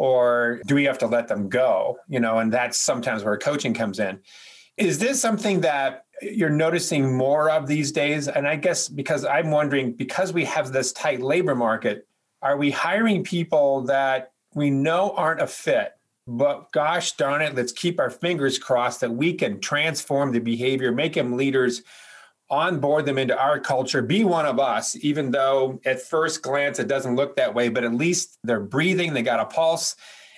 Or 0.02 0.60
do 0.66 0.74
we 0.74 0.84
have 0.84 0.98
to 0.98 1.06
let 1.06 1.28
them 1.28 1.48
go? 1.48 2.00
You 2.10 2.20
know 2.20 2.40
and 2.40 2.52
that's 2.52 2.80
sometimes 2.80 3.24
where 3.24 3.38
coaching 3.38 3.76
comes 3.76 4.00
in. 4.00 4.20
Is 4.76 4.98
this 4.98 5.22
something 5.22 5.62
that 5.62 6.06
you're 6.24 6.50
noticing 6.50 7.16
more 7.16 7.52
of 7.52 7.68
these 7.68 7.92
days? 7.92 8.28
And 8.28 8.48
i 8.48 8.56
guess 8.56 8.90
because 8.90 9.26
i'm 9.26 9.52
wondering 9.52 9.94
because 9.94 10.34
we 10.34 10.44
have 10.46 10.72
this 10.72 10.92
tight 10.92 11.22
labor 11.22 11.54
market 11.54 12.08
are 12.42 12.58
we 12.58 12.72
hiring 12.72 13.24
people 13.24 13.82
that 13.82 14.32
we 14.56 14.72
know 14.72 15.12
aren't 15.12 15.42
a 15.42 15.48
fit 15.48 15.94
but 16.26 16.72
gosh 16.72 17.12
darn 17.14 17.42
it 17.44 17.54
let's 17.54 17.72
keep 17.72 18.00
our 18.00 18.10
fingers 18.10 18.58
crossed 18.58 19.02
that 19.02 19.12
we 19.12 19.34
can 19.34 19.60
transform 19.60 20.32
the 20.32 20.40
behavior 20.40 20.92
make 20.92 21.14
them 21.14 21.38
leaders 21.38 21.84
onboard 22.52 23.06
them 23.06 23.18
into 23.18 23.38
our 23.38 23.60
culture, 23.60 24.02
be 24.02 24.24
one 24.24 24.46
of 24.46 24.60
us, 24.60 24.96
even 25.02 25.32
though 25.32 25.80
at 25.86 26.02
first 26.02 26.42
glance 26.42 26.78
it 26.78 26.88
doesn't 26.88 27.16
look 27.16 27.36
that 27.38 27.56
way, 27.56 27.70
but 27.70 27.84
at 27.84 27.94
least 27.94 28.38
they're 28.44 28.60
breathing, 28.60 29.14
they 29.14 29.24
got 29.24 29.40
a 29.40 29.46
pulse, 29.46 29.96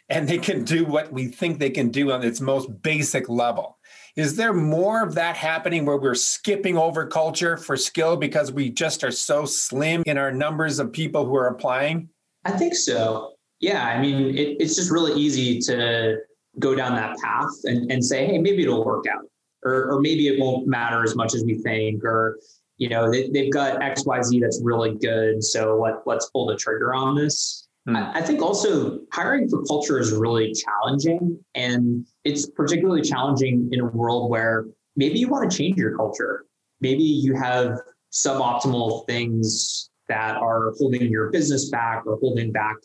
and 0.10 0.30
they 0.30 0.38
can 0.38 0.64
do 0.64 0.86
what 0.86 1.12
we 1.12 1.28
think 1.28 1.60
they 1.60 1.72
can 1.72 1.90
do 1.90 2.12
on 2.12 2.24
its 2.24 2.40
most 2.40 2.82
basic 2.84 3.28
level. 3.28 3.78
Is 4.16 4.36
there 4.36 4.54
more 4.54 5.02
of 5.02 5.16
that 5.16 5.36
happening 5.36 5.86
where 5.86 5.98
we're 5.98 6.14
skipping 6.14 6.78
over 6.78 7.08
culture 7.08 7.58
for 7.58 7.76
skill 7.76 8.16
because 8.16 8.52
we 8.52 8.70
just 8.70 9.04
are 9.04 9.12
so 9.12 9.46
slim 9.46 10.04
in 10.06 10.20
our 10.20 10.32
numbers 10.32 10.78
of 10.78 10.94
people 10.94 11.26
who 11.26 11.36
are 11.36 11.48
applying? 11.48 12.10
I 12.46 12.52
think 12.52 12.76
so. 12.76 13.34
Yeah. 13.60 13.88
I 13.88 14.00
mean, 14.00 14.38
it, 14.38 14.58
it's 14.60 14.76
just 14.76 14.92
really 14.92 15.20
easy 15.20 15.60
to 15.62 16.18
go 16.60 16.76
down 16.76 16.96
that 16.96 17.18
path 17.18 17.50
and, 17.64 17.92
and 17.92 18.06
say, 18.06 18.28
hey, 18.28 18.38
maybe 18.38 18.62
it'll 18.62 18.86
work 18.86 19.06
out. 19.08 19.24
Or, 19.66 19.92
or 19.92 20.02
maybe 20.02 20.28
it 20.28 20.40
won't 20.40 20.68
matter 20.68 21.04
as 21.04 21.16
much 21.16 21.34
as 21.34 21.44
we 21.44 21.56
think, 21.56 22.04
or 22.04 22.38
you 22.78 22.90
know, 22.90 23.10
they, 23.10 23.30
they've 23.30 23.52
got 23.52 23.80
XYZ 23.80 24.42
that's 24.42 24.60
really 24.64 24.96
good. 24.96 25.44
So 25.44 25.80
let, 25.80 26.06
let's 26.06 26.30
pull 26.32 26.48
the 26.48 26.56
trigger 26.56 26.94
on 26.94 27.16
this. 27.16 27.68
Hmm. 27.88 27.96
I, 27.96 28.16
I 28.16 28.22
think 28.22 28.42
also 28.42 29.02
hiring 29.12 29.48
for 29.48 29.64
culture 29.64 30.00
is 30.00 30.12
really 30.12 30.54
challenging. 30.54 31.40
And 31.56 32.06
it's 32.24 32.50
particularly 32.50 33.02
challenging 33.02 33.70
in 33.72 33.82
a 33.82 33.86
world 33.86 34.30
where 34.30 34.66
maybe 34.96 35.20
you 35.20 35.28
want 35.28 35.50
to 35.50 35.58
change 35.58 35.78
your 35.78 35.96
culture. 35.96 36.46
Maybe 36.82 37.04
you 37.04 37.36
have 37.36 37.80
suboptimal 38.12 39.08
things 39.08 39.90
that 40.08 40.36
are 40.36 40.74
holding 40.78 41.10
your 41.10 41.32
business 41.32 41.70
back 41.70 42.06
or 42.06 42.18
holding 42.20 42.52
back 42.52 42.76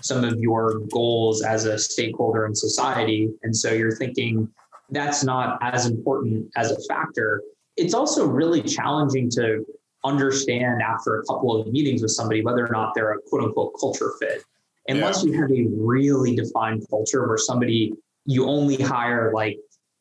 some 0.00 0.24
of 0.24 0.38
your 0.38 0.80
goals 0.92 1.42
as 1.42 1.64
a 1.64 1.78
stakeholder 1.78 2.46
in 2.46 2.54
society. 2.54 3.30
And 3.42 3.56
so 3.56 3.72
you're 3.72 3.96
thinking 3.96 4.48
that's 4.90 5.24
not 5.24 5.58
as 5.62 5.86
important 5.86 6.50
as 6.56 6.70
a 6.70 6.76
factor. 6.88 7.42
It's 7.76 7.94
also 7.94 8.26
really 8.26 8.62
challenging 8.62 9.30
to 9.30 9.64
understand 10.04 10.82
after 10.82 11.20
a 11.20 11.24
couple 11.24 11.60
of 11.60 11.66
meetings 11.72 12.02
with 12.02 12.10
somebody 12.10 12.44
whether 12.44 12.64
or 12.64 12.70
not 12.70 12.92
they're 12.94 13.12
a 13.12 13.18
quote 13.28 13.44
unquote 13.44 13.72
culture 13.80 14.12
fit. 14.20 14.42
Unless 14.88 15.24
yeah. 15.24 15.32
you 15.32 15.40
have 15.40 15.50
a 15.50 15.66
really 15.76 16.36
defined 16.36 16.84
culture 16.90 17.26
where 17.26 17.38
somebody 17.38 17.92
you 18.26 18.46
only 18.46 18.76
hire 18.76 19.32
like, 19.34 19.58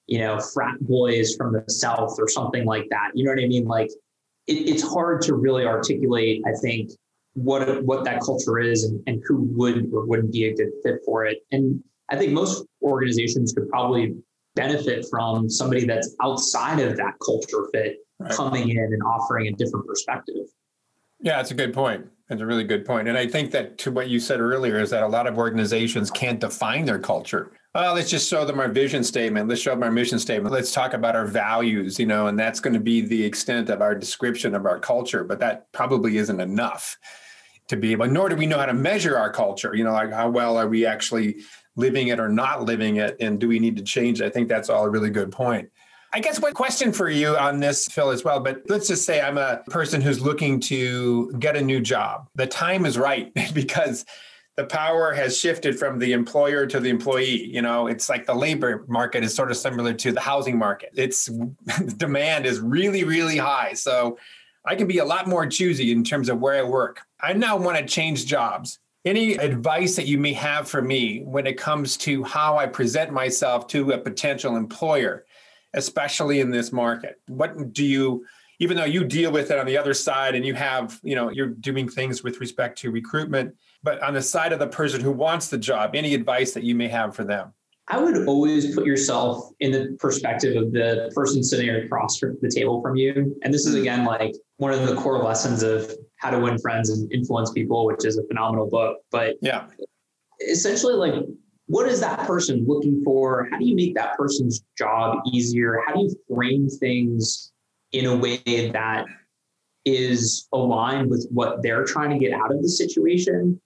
you 0.07 0.19
know, 0.19 0.39
frat 0.39 0.75
boys 0.81 1.35
from 1.35 1.53
the 1.53 1.63
South 1.69 2.17
or 2.19 2.27
something 2.27 2.65
like 2.65 2.87
that. 2.89 3.11
You 3.13 3.23
know 3.23 3.31
what 3.31 3.41
I 3.41 3.47
mean? 3.47 3.65
Like 3.65 3.89
it, 4.47 4.69
it's 4.69 4.83
hard 4.83 5.21
to 5.23 5.35
really 5.35 5.65
articulate, 5.65 6.41
I 6.45 6.51
think, 6.61 6.91
what 7.33 7.83
what 7.83 8.03
that 8.03 8.21
culture 8.21 8.59
is 8.59 8.83
and, 8.83 9.01
and 9.07 9.23
who 9.25 9.47
would 9.55 9.89
or 9.93 10.05
wouldn't 10.05 10.31
be 10.31 10.45
a 10.45 10.55
good 10.55 10.71
fit 10.83 10.99
for 11.05 11.25
it. 11.25 11.39
And 11.51 11.81
I 12.09 12.17
think 12.17 12.33
most 12.33 12.65
organizations 12.81 13.53
could 13.53 13.69
probably 13.69 14.15
benefit 14.55 15.05
from 15.09 15.49
somebody 15.49 15.85
that's 15.85 16.15
outside 16.21 16.79
of 16.79 16.97
that 16.97 17.13
culture 17.25 17.67
fit 17.73 17.97
right. 18.19 18.31
coming 18.31 18.69
in 18.69 18.77
and 18.77 19.01
offering 19.03 19.47
a 19.47 19.51
different 19.51 19.87
perspective. 19.87 20.45
Yeah, 21.19 21.37
that's 21.37 21.51
a 21.51 21.55
good 21.55 21.73
point. 21.73 22.07
It's 22.29 22.41
a 22.41 22.45
really 22.45 22.63
good 22.63 22.85
point. 22.85 23.07
And 23.07 23.17
I 23.17 23.27
think 23.27 23.51
that 23.51 23.77
to 23.79 23.91
what 23.91 24.09
you 24.09 24.19
said 24.19 24.39
earlier 24.39 24.79
is 24.79 24.89
that 24.89 25.03
a 25.03 25.07
lot 25.07 25.27
of 25.27 25.37
organizations 25.37 26.09
can't 26.11 26.39
define 26.39 26.85
their 26.85 26.99
culture. 26.99 27.51
Well, 27.75 27.95
let's 27.95 28.09
just 28.09 28.29
show 28.29 28.45
them 28.45 28.59
our 28.59 28.67
vision 28.67 29.03
statement. 29.03 29.49
Let's 29.49 29.61
show 29.61 29.71
them 29.71 29.83
our 29.83 29.91
mission 29.91 30.19
statement. 30.19 30.53
Let's 30.53 30.71
talk 30.71 30.93
about 30.93 31.15
our 31.15 31.25
values, 31.25 31.99
you 31.99 32.05
know, 32.05 32.27
and 32.27 32.37
that's 32.37 32.59
going 32.59 32.75
to 32.75 32.79
be 32.79 33.01
the 33.01 33.23
extent 33.23 33.69
of 33.69 33.81
our 33.81 33.95
description 33.95 34.53
of 34.53 34.65
our 34.65 34.79
culture. 34.79 35.23
But 35.23 35.39
that 35.39 35.71
probably 35.71 36.17
isn't 36.17 36.39
enough 36.39 36.97
to 37.69 37.77
be 37.77 37.93
able, 37.93 38.07
nor 38.07 38.29
do 38.29 38.35
we 38.35 38.45
know 38.45 38.59
how 38.59 38.67
to 38.67 38.73
measure 38.73 39.17
our 39.17 39.31
culture. 39.31 39.75
You 39.75 39.85
know, 39.85 39.93
like 39.93 40.11
how 40.11 40.29
well 40.29 40.57
are 40.57 40.67
we 40.67 40.85
actually 40.85 41.37
living 41.75 42.09
it 42.09 42.19
or 42.19 42.29
not 42.29 42.63
living 42.63 42.97
it? 42.97 43.17
And 43.19 43.39
do 43.39 43.47
we 43.47 43.59
need 43.59 43.77
to 43.77 43.83
change 43.83 44.21
it? 44.21 44.25
I 44.25 44.29
think 44.29 44.49
that's 44.49 44.69
all 44.69 44.85
a 44.85 44.89
really 44.89 45.09
good 45.09 45.31
point. 45.31 45.69
I 46.15 46.19
guess 46.19 46.39
one 46.39 46.53
question 46.53 46.93
for 46.93 47.09
you 47.09 47.35
on 47.35 47.59
this, 47.59 47.87
Phil, 47.87 48.11
as 48.11 48.23
well, 48.23 48.39
but 48.39 48.61
let's 48.69 48.87
just 48.87 49.03
say 49.03 49.19
I'm 49.19 49.39
a 49.39 49.63
person 49.69 49.99
who's 49.99 50.21
looking 50.21 50.59
to 50.61 51.31
get 51.39 51.57
a 51.57 51.61
new 51.61 51.81
job. 51.81 52.27
The 52.35 52.45
time 52.45 52.85
is 52.85 52.99
right 52.99 53.33
because 53.53 54.05
the 54.55 54.65
power 54.65 55.13
has 55.13 55.35
shifted 55.35 55.79
from 55.79 55.97
the 55.97 56.13
employer 56.13 56.67
to 56.67 56.79
the 56.79 56.89
employee. 56.89 57.45
You 57.45 57.63
know, 57.63 57.87
it's 57.87 58.09
like 58.09 58.27
the 58.27 58.35
labor 58.35 58.85
market 58.87 59.23
is 59.23 59.33
sort 59.33 59.49
of 59.49 59.57
similar 59.57 59.93
to 59.93 60.11
the 60.11 60.19
housing 60.19 60.57
market. 60.57 60.91
It's 60.95 61.25
demand 61.97 62.45
is 62.45 62.59
really, 62.59 63.03
really 63.03 63.37
high. 63.37 63.73
So 63.73 64.19
I 64.65 64.75
can 64.75 64.87
be 64.87 64.99
a 64.99 65.05
lot 65.05 65.27
more 65.27 65.47
choosy 65.47 65.91
in 65.91 66.03
terms 66.03 66.29
of 66.29 66.39
where 66.39 66.63
I 66.63 66.67
work. 66.67 67.01
I 67.19 67.33
now 67.33 67.57
want 67.57 67.77
to 67.79 67.85
change 67.85 68.27
jobs. 68.27 68.77
Any 69.05 69.33
advice 69.33 69.97
that 69.97 70.07
you 70.07 70.17
may 70.17 70.31
have 70.33 70.69
for 70.69 70.81
me 70.81 71.23
when 71.25 71.45
it 71.45 71.57
comes 71.57 71.97
to 71.97 72.23
how 72.23 72.57
I 72.57 72.67
present 72.67 73.11
myself 73.11 73.67
to 73.67 73.91
a 73.91 73.97
potential 73.97 74.55
employer, 74.55 75.25
especially 75.73 76.39
in 76.39 76.51
this 76.51 76.71
market? 76.71 77.19
What 77.27 77.73
do 77.73 77.83
you, 77.83 78.25
even 78.59 78.77
though 78.77 78.85
you 78.85 79.03
deal 79.03 79.29
with 79.29 79.51
it 79.51 79.59
on 79.59 79.65
the 79.65 79.77
other 79.77 79.93
side 79.93 80.35
and 80.35 80.45
you 80.45 80.53
have, 80.53 81.01
you 81.03 81.15
know, 81.15 81.29
you're 81.29 81.47
doing 81.47 81.89
things 81.89 82.23
with 82.23 82.39
respect 82.39 82.77
to 82.79 82.91
recruitment, 82.91 83.55
but 83.83 84.01
on 84.01 84.13
the 84.13 84.21
side 84.21 84.53
of 84.53 84.59
the 84.59 84.67
person 84.67 85.01
who 85.01 85.11
wants 85.11 85.49
the 85.49 85.57
job, 85.57 85.95
any 85.95 86.13
advice 86.13 86.53
that 86.53 86.63
you 86.63 86.73
may 86.73 86.87
have 86.87 87.13
for 87.13 87.25
them? 87.25 87.53
I 87.89 87.99
would 87.99 88.27
always 88.27 88.73
put 88.73 88.85
yourself 88.85 89.51
in 89.59 89.71
the 89.71 89.97
perspective 89.99 90.55
of 90.55 90.71
the 90.71 91.11
person 91.13 91.43
sitting 91.43 91.69
across 91.69 92.17
from 92.17 92.37
the 92.41 92.49
table 92.49 92.81
from 92.81 92.95
you. 92.95 93.37
And 93.43 93.53
this 93.53 93.65
is 93.65 93.75
mm-hmm. 93.75 93.81
again 93.81 94.05
like 94.05 94.33
one 94.57 94.71
of 94.71 94.87
the 94.87 94.95
core 94.95 95.21
lessons 95.21 95.63
of 95.63 95.91
how 96.17 96.29
to 96.29 96.39
win 96.39 96.57
friends 96.59 96.89
and 96.89 97.11
influence 97.11 97.51
people, 97.51 97.85
which 97.85 98.05
is 98.05 98.17
a 98.17 98.23
phenomenal 98.27 98.69
book. 98.69 98.99
But 99.11 99.35
yeah, 99.41 99.67
essentially, 100.47 100.93
like, 100.93 101.25
what 101.67 101.87
is 101.87 101.99
that 101.99 102.19
person 102.19 102.65
looking 102.65 103.01
for? 103.03 103.47
How 103.51 103.57
do 103.57 103.65
you 103.65 103.75
make 103.75 103.95
that 103.95 104.17
person's 104.17 104.63
job 104.77 105.19
easier? 105.31 105.81
How 105.85 105.93
do 105.93 106.01
you 106.01 106.15
frame 106.33 106.69
things 106.69 107.51
in 107.91 108.05
a 108.05 108.15
way 108.15 108.37
that 108.71 109.05
is 109.85 110.47
aligned 110.53 111.09
with 111.09 111.27
what 111.31 111.61
they're 111.61 111.83
trying 111.83 112.11
to 112.11 112.17
get 112.17 112.31
out 112.31 112.53
of 112.53 112.61
the 112.61 112.69
situation? 112.69 113.59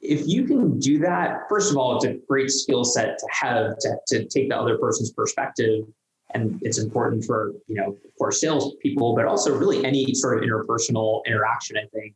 If 0.00 0.26
you 0.26 0.44
can 0.44 0.78
do 0.78 0.98
that, 1.00 1.40
first 1.48 1.70
of 1.70 1.76
all, 1.76 1.96
it's 1.96 2.06
a 2.06 2.14
great 2.26 2.50
skill 2.50 2.84
set 2.84 3.18
to 3.18 3.26
have 3.30 3.76
to, 3.78 3.96
to 4.08 4.24
take 4.24 4.48
the 4.48 4.56
other 4.56 4.78
person's 4.78 5.12
perspective. 5.12 5.84
And 6.32 6.58
it's 6.62 6.78
important 6.78 7.24
for 7.24 7.52
you 7.66 7.74
know 7.74 7.96
for 8.16 8.30
sales 8.30 8.76
people 8.80 9.16
but 9.16 9.26
also 9.26 9.52
really 9.56 9.84
any 9.84 10.14
sort 10.14 10.38
of 10.38 10.48
interpersonal 10.48 11.24
interaction 11.26 11.76
i 11.76 11.86
think. 11.92 12.14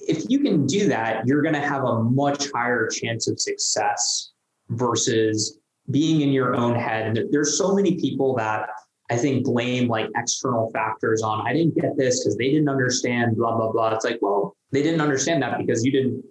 If 0.00 0.28
you 0.28 0.40
can 0.40 0.66
do 0.66 0.88
that 0.88 1.24
you're 1.24 1.42
going 1.42 1.54
to 1.54 1.60
have 1.60 1.84
a 1.84 2.02
much 2.02 2.50
higher 2.50 2.88
chance 2.88 3.28
of 3.28 3.38
success 3.38 4.32
versus 4.70 5.58
being 5.90 6.20
in 6.20 6.30
your 6.30 6.56
own 6.56 6.74
head. 6.74 7.16
And 7.16 7.32
there's 7.32 7.56
so 7.56 7.74
many 7.76 7.94
people 7.94 8.34
that 8.36 8.70
i 9.08 9.16
think 9.16 9.44
blame 9.44 9.86
like 9.86 10.08
external 10.16 10.70
factors 10.72 11.22
on 11.22 11.46
i 11.46 11.52
didn't 11.52 11.76
get 11.76 11.96
this 11.96 12.24
because 12.24 12.36
they 12.36 12.50
didn't 12.50 12.68
understand 12.68 13.36
blah 13.36 13.56
blah 13.56 13.70
blah. 13.70 13.94
It's 13.94 14.04
like 14.04 14.18
well 14.20 14.56
they 14.72 14.82
didn't 14.82 15.00
understand 15.00 15.42
that 15.42 15.58
because 15.58 15.84
you 15.84 15.92
didn't 15.92 16.24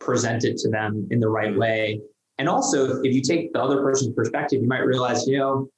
present 0.00 0.44
it 0.44 0.56
to 0.56 0.68
them 0.68 1.06
in 1.10 1.20
the 1.20 1.28
right 1.28 1.50
mm-hmm. 1.50 1.60
way 1.60 2.00
and 2.38 2.48
also 2.48 3.00
if 3.02 3.14
you 3.14 3.22
take 3.22 3.52
the 3.52 3.62
other 3.62 3.82
person's 3.82 4.14
perspective 4.14 4.60
you 4.60 4.68
might 4.68 4.84
realize 4.84 5.26
you 5.26 5.38
know 5.38 5.68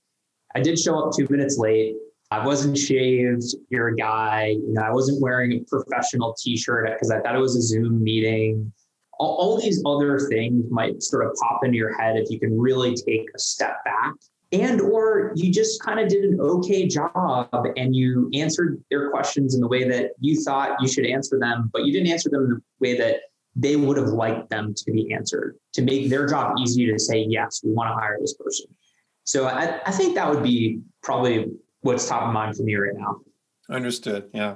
I 0.56 0.60
did 0.60 0.78
show 0.78 0.98
up 0.98 1.12
two 1.14 1.26
minutes 1.28 1.58
late. 1.58 1.96
I 2.30 2.44
wasn't 2.44 2.78
shaved. 2.78 3.44
You're 3.68 3.88
a 3.88 3.96
guy. 3.96 4.56
You 4.58 4.72
know, 4.72 4.80
I 4.80 4.90
wasn't 4.90 5.20
wearing 5.20 5.52
a 5.52 5.60
professional 5.64 6.34
T-shirt 6.42 6.88
because 6.94 7.10
I 7.10 7.20
thought 7.20 7.34
it 7.34 7.40
was 7.40 7.56
a 7.56 7.60
Zoom 7.60 8.02
meeting. 8.02 8.72
All, 9.20 9.36
all 9.36 9.60
these 9.60 9.82
other 9.84 10.18
things 10.30 10.64
might 10.70 11.02
sort 11.02 11.26
of 11.26 11.34
pop 11.34 11.62
into 11.62 11.76
your 11.76 11.94
head 11.98 12.16
if 12.16 12.30
you 12.30 12.40
can 12.40 12.58
really 12.58 12.94
take 12.94 13.26
a 13.34 13.38
step 13.38 13.84
back 13.84 14.14
and 14.52 14.80
or 14.80 15.32
you 15.34 15.52
just 15.52 15.82
kind 15.82 16.00
of 16.00 16.08
did 16.08 16.24
an 16.24 16.40
okay 16.40 16.86
job 16.86 17.48
and 17.76 17.94
you 17.94 18.30
answered 18.32 18.82
their 18.90 19.10
questions 19.10 19.54
in 19.54 19.60
the 19.60 19.66
way 19.66 19.88
that 19.88 20.12
you 20.20 20.40
thought 20.42 20.76
you 20.80 20.86
should 20.86 21.04
answer 21.04 21.38
them 21.38 21.68
but 21.72 21.84
you 21.84 21.92
didn't 21.92 22.08
answer 22.08 22.28
them 22.30 22.44
in 22.44 22.50
the 22.50 22.60
way 22.78 22.96
that 22.96 23.22
they 23.58 23.74
would 23.74 23.96
have 23.96 24.08
liked 24.08 24.48
them 24.50 24.74
to 24.74 24.92
be 24.92 25.12
answered 25.12 25.56
to 25.72 25.82
make 25.82 26.08
their 26.10 26.26
job 26.26 26.54
easier 26.60 26.92
to 26.92 26.98
say 26.98 27.26
yes 27.28 27.60
we 27.64 27.72
want 27.72 27.88
to 27.88 27.94
hire 27.94 28.18
this 28.20 28.34
person 28.34 28.66
so 29.26 29.46
I, 29.46 29.80
I 29.84 29.90
think 29.90 30.14
that 30.14 30.30
would 30.30 30.44
be 30.44 30.80
probably 31.02 31.50
what's 31.80 32.08
top 32.08 32.22
of 32.22 32.32
mind 32.32 32.56
for 32.56 32.62
me 32.62 32.76
right 32.76 32.94
now. 32.96 33.20
Understood. 33.68 34.30
Yeah. 34.32 34.54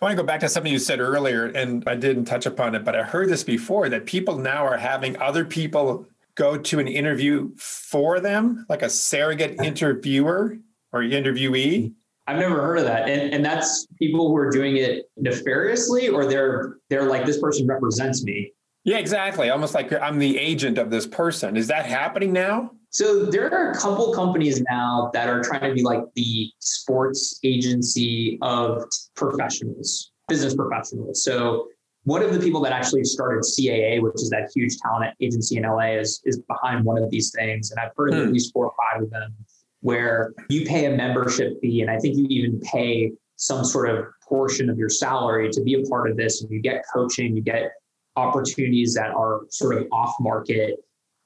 I 0.00 0.04
want 0.04 0.16
to 0.16 0.22
go 0.22 0.26
back 0.26 0.40
to 0.40 0.48
something 0.48 0.70
you 0.70 0.78
said 0.78 1.00
earlier, 1.00 1.46
and 1.46 1.82
I 1.88 1.96
didn't 1.96 2.26
touch 2.26 2.46
upon 2.46 2.74
it, 2.74 2.84
but 2.84 2.94
I 2.94 3.02
heard 3.02 3.28
this 3.28 3.42
before 3.42 3.88
that 3.88 4.06
people 4.06 4.38
now 4.38 4.64
are 4.64 4.76
having 4.76 5.16
other 5.20 5.44
people 5.44 6.06
go 6.36 6.56
to 6.56 6.78
an 6.78 6.86
interview 6.86 7.50
for 7.56 8.20
them, 8.20 8.64
like 8.68 8.82
a 8.82 8.90
surrogate 8.90 9.60
interviewer 9.60 10.58
or 10.92 11.00
interviewee. 11.00 11.94
I've 12.26 12.38
never 12.38 12.60
heard 12.60 12.78
of 12.78 12.84
that, 12.84 13.08
and 13.08 13.32
and 13.32 13.44
that's 13.44 13.86
people 13.98 14.28
who 14.28 14.36
are 14.36 14.50
doing 14.50 14.76
it 14.76 15.04
nefariously, 15.16 16.08
or 16.08 16.26
they're 16.26 16.78
they're 16.90 17.04
like 17.04 17.24
this 17.24 17.40
person 17.40 17.66
represents 17.66 18.24
me. 18.24 18.52
Yeah, 18.84 18.98
exactly. 18.98 19.50
Almost 19.50 19.74
like 19.74 19.92
I'm 19.92 20.18
the 20.18 20.38
agent 20.38 20.78
of 20.78 20.90
this 20.90 21.06
person. 21.06 21.56
Is 21.56 21.66
that 21.68 21.86
happening 21.86 22.32
now? 22.32 22.70
So 22.90 23.26
there 23.26 23.52
are 23.52 23.72
a 23.72 23.74
couple 23.74 24.12
companies 24.14 24.62
now 24.70 25.10
that 25.12 25.28
are 25.28 25.42
trying 25.42 25.60
to 25.62 25.74
be 25.74 25.82
like 25.82 26.02
the 26.14 26.50
sports 26.60 27.38
agency 27.44 28.38
of 28.42 28.84
professionals, 29.14 30.12
business 30.28 30.54
professionals. 30.54 31.22
So 31.22 31.68
one 32.04 32.22
of 32.22 32.32
the 32.32 32.38
people 32.38 32.60
that 32.60 32.72
actually 32.72 33.04
started 33.04 33.42
CAA, 33.42 34.00
which 34.00 34.14
is 34.14 34.30
that 34.30 34.50
huge 34.54 34.76
talent 34.78 35.14
agency 35.20 35.56
in 35.56 35.64
LA, 35.64 35.98
is 35.98 36.22
is 36.24 36.40
behind 36.48 36.84
one 36.84 37.02
of 37.02 37.10
these 37.10 37.32
things. 37.36 37.70
And 37.70 37.80
I've 37.80 37.90
heard 37.96 38.14
of 38.14 38.20
hmm. 38.20 38.26
at 38.26 38.32
least 38.32 38.52
four 38.52 38.66
or 38.66 38.72
five 38.92 39.02
of 39.02 39.10
them 39.10 39.34
where 39.80 40.32
you 40.48 40.64
pay 40.64 40.86
a 40.86 40.96
membership 40.96 41.60
fee, 41.60 41.80
and 41.82 41.90
I 41.90 41.98
think 41.98 42.16
you 42.16 42.26
even 42.28 42.60
pay 42.60 43.12
some 43.36 43.64
sort 43.64 43.90
of 43.90 44.06
portion 44.26 44.68
of 44.70 44.78
your 44.78 44.88
salary 44.88 45.50
to 45.50 45.62
be 45.62 45.74
a 45.74 45.82
part 45.82 46.10
of 46.10 46.16
this, 46.16 46.42
and 46.42 46.50
you 46.50 46.60
get 46.60 46.82
coaching, 46.92 47.36
you 47.36 47.42
get 47.42 47.72
opportunities 48.16 48.94
that 48.94 49.10
are 49.10 49.42
sort 49.50 49.76
of 49.76 49.86
off 49.92 50.14
market. 50.20 50.76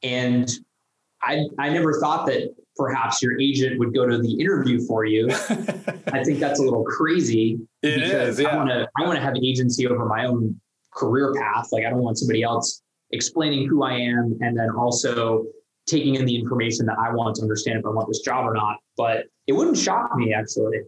And 0.03 0.51
I, 1.23 1.47
I 1.59 1.69
never 1.69 2.01
thought 2.01 2.27
that 2.27 2.55
perhaps 2.77 3.23
your 3.23 3.39
agent 3.41 3.79
would 3.79 3.95
go 3.95 4.07
to 4.07 4.19
the 4.19 4.41
interview 4.41 4.85
for 4.87 5.05
you. 5.05 5.29
I 6.13 6.25
think 6.25 6.41
that's 6.41 6.59
a 6.59 6.63
little 6.63 6.85
crazy. 6.85 7.59
It 7.83 7.97
because 7.97 8.39
is, 8.39 8.41
yeah. 8.41 8.49
I 8.49 8.57
want 8.57 8.71
to 8.71 8.89
I 8.99 9.07
want 9.07 9.17
to 9.17 9.23
have 9.23 9.37
agency 9.37 9.87
over 9.87 10.07
my 10.07 10.27
own 10.27 10.59
career 10.93 11.35
path. 11.35 11.69
Like 11.73 11.85
I 11.85 11.91
don't 11.91 12.03
want 12.03 12.19
somebody 12.19 12.43
else 12.43 12.83
explaining 13.13 13.69
who 13.69 13.83
I 13.83 13.95
am 13.95 14.39
and 14.41 14.59
then 14.59 14.71
also 14.71 15.45
taking 15.91 16.15
in 16.15 16.25
the 16.25 16.37
information 16.37 16.87
that 16.87 16.99
I 16.99 17.13
want 17.13 17.37
to 17.37 17.43
understand 17.43 17.81
if 17.81 17.87
I 17.87 17.91
want 17.91 18.09
this 18.09 18.21
job 18.21 18.47
or 18.47 18.55
not. 18.55 18.79
But 18.97 19.27
it 19.47 19.53
wouldn't 19.53 19.79
shock 19.79 20.15
me 20.17 20.33
actually. 20.33 20.79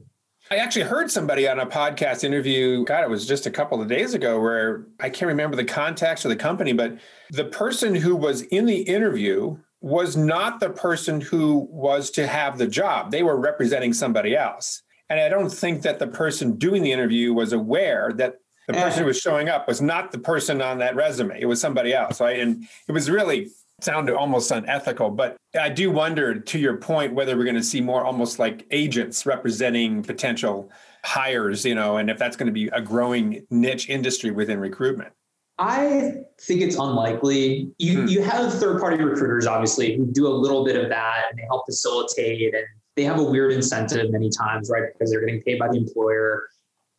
I 0.51 0.57
actually 0.57 0.83
heard 0.83 1.11
somebody 1.11 1.49
on 1.49 1.61
a 1.61 1.67
podcast 1.67 2.25
interview, 2.25 2.85
God, 2.85 3.05
it 3.05 3.11
was 3.11 3.27
just 3.27 3.47
a 3.47 3.51
couple 3.51 3.81
of 3.81 3.88
days 3.88 4.12
ago, 4.12 4.41
where 4.41 4.87
I 5.01 5.09
can't 5.09 5.29
remember 5.29 5.57
the 5.57 5.65
context 5.65 6.25
of 6.25 6.31
the 6.31 6.37
company, 6.37 6.73
but 6.73 6.99
the 7.31 7.45
person 7.45 7.95
who 7.95 8.17
was 8.17 8.43
in 8.43 8.67
the 8.67 8.83
interview 8.83 9.57
was 9.81 10.17
not 10.17 10.61
the 10.61 10.71
person 10.71 11.21
who 11.21 11.69
was 11.71 12.11
to 12.12 12.27
have 12.27 12.59
the 12.59 12.67
job. 12.67 13.11
They 13.11 13.23
were 13.23 13.37
representing 13.37 13.93
somebody 13.93 14.37
else. 14.37 14.83
And 15.09 15.21
I 15.21 15.29
don't 15.29 15.51
think 15.51 15.83
that 15.83 15.99
the 15.99 16.07
person 16.07 16.57
doing 16.57 16.83
the 16.83 16.93
interview 16.93 17.33
was 17.33 17.53
aware 17.53 18.12
that 18.17 18.37
the 18.69 18.77
eh. 18.77 18.83
person 18.83 19.01
who 19.01 19.07
was 19.07 19.21
showing 19.21 19.49
up 19.49 19.67
was 19.67 19.81
not 19.81 20.12
the 20.12 20.19
person 20.19 20.62
on 20.62 20.79
that 20.79 20.97
resume. 20.97 21.41
It 21.41 21.47
was 21.47 21.61
somebody 21.61 21.93
else. 21.93 22.21
Right. 22.21 22.41
And 22.41 22.65
it 22.88 22.93
was 22.93 23.11
really 23.11 23.51
sounded 23.83 24.14
almost 24.14 24.51
unethical. 24.51 25.11
But 25.11 25.37
I 25.59 25.68
do 25.68 25.90
wonder, 25.90 26.38
to 26.38 26.59
your 26.59 26.77
point, 26.77 27.14
whether 27.14 27.37
we're 27.37 27.45
going 27.45 27.57
to 27.57 27.62
see 27.62 27.81
more 27.81 28.05
almost 28.05 28.38
like 28.38 28.66
agents 28.71 29.27
representing 29.27 30.03
potential 30.03 30.71
hires, 31.05 31.64
you 31.64 31.75
know, 31.75 31.97
and 31.97 32.11
if 32.11 32.18
that's 32.18 32.37
going 32.37 32.47
to 32.47 32.53
be 32.53 32.68
a 32.68 32.81
growing 32.81 33.47
niche 33.51 33.88
industry 33.88 34.31
within 34.31 34.59
recruitment. 34.59 35.12
I 35.59 36.14
think 36.40 36.62
it's 36.62 36.77
unlikely. 36.77 37.71
You 37.79 38.03
hmm. 38.03 38.07
you 38.09 38.23
have 38.23 38.53
third 38.55 38.81
party 38.81 39.03
recruiters, 39.03 39.47
obviously, 39.47 39.97
who 39.97 40.07
do 40.07 40.27
a 40.27 40.35
little 40.35 40.64
bit 40.64 40.77
of 40.77 40.88
that 40.88 41.25
and 41.31 41.38
they 41.38 41.45
help 41.45 41.66
facilitate 41.66 42.55
and 42.55 42.64
they 42.97 43.05
have 43.05 43.18
a 43.18 43.23
weird 43.23 43.53
incentive 43.53 44.11
many 44.11 44.31
times, 44.31 44.71
right? 44.71 44.92
Because 44.92 45.11
they're 45.11 45.21
getting 45.21 45.42
paid 45.42 45.59
by 45.59 45.68
the 45.68 45.77
employer. 45.77 46.45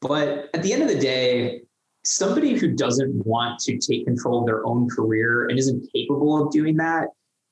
But 0.01 0.49
at 0.53 0.63
the 0.63 0.73
end 0.73 0.81
of 0.81 0.87
the 0.87 0.99
day, 0.99 1.61
somebody 2.03 2.57
who 2.57 2.71
doesn't 2.71 3.25
want 3.25 3.59
to 3.61 3.77
take 3.77 4.05
control 4.05 4.41
of 4.41 4.45
their 4.45 4.65
own 4.65 4.89
career 4.89 5.47
and 5.47 5.57
isn't 5.57 5.89
capable 5.93 6.41
of 6.41 6.51
doing 6.51 6.75
that, 6.77 7.07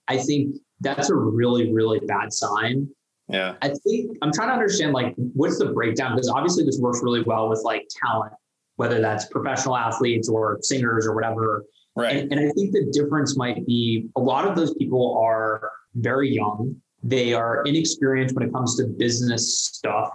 I 0.07 0.17
think 0.17 0.57
that's 0.81 1.09
a 1.09 1.15
really, 1.15 1.71
really 1.71 1.99
bad 1.99 2.33
sign. 2.33 2.89
Yeah. 3.29 3.55
I 3.61 3.69
think 3.69 4.17
I'm 4.21 4.31
trying 4.33 4.49
to 4.49 4.53
understand 4.53 4.91
like 4.93 5.13
what's 5.15 5.57
the 5.57 5.67
breakdown 5.67 6.15
because 6.15 6.29
obviously 6.29 6.65
this 6.65 6.79
works 6.79 6.99
really 7.01 7.21
well 7.21 7.47
with 7.47 7.61
like 7.63 7.87
talent, 8.03 8.33
whether 8.75 8.99
that's 8.99 9.25
professional 9.27 9.77
athletes 9.77 10.27
or 10.27 10.57
singers 10.61 11.07
or 11.07 11.15
whatever. 11.15 11.63
Right. 11.95 12.17
And, 12.17 12.31
and 12.31 12.39
I 12.41 12.51
think 12.51 12.73
the 12.73 12.89
difference 12.91 13.37
might 13.37 13.65
be 13.65 14.09
a 14.17 14.19
lot 14.19 14.47
of 14.47 14.55
those 14.55 14.73
people 14.75 15.17
are 15.23 15.71
very 15.95 16.33
young. 16.33 16.75
They 17.03 17.33
are 17.33 17.63
inexperienced 17.63 18.35
when 18.35 18.47
it 18.47 18.53
comes 18.53 18.75
to 18.77 18.87
business 18.87 19.59
stuff. 19.59 20.11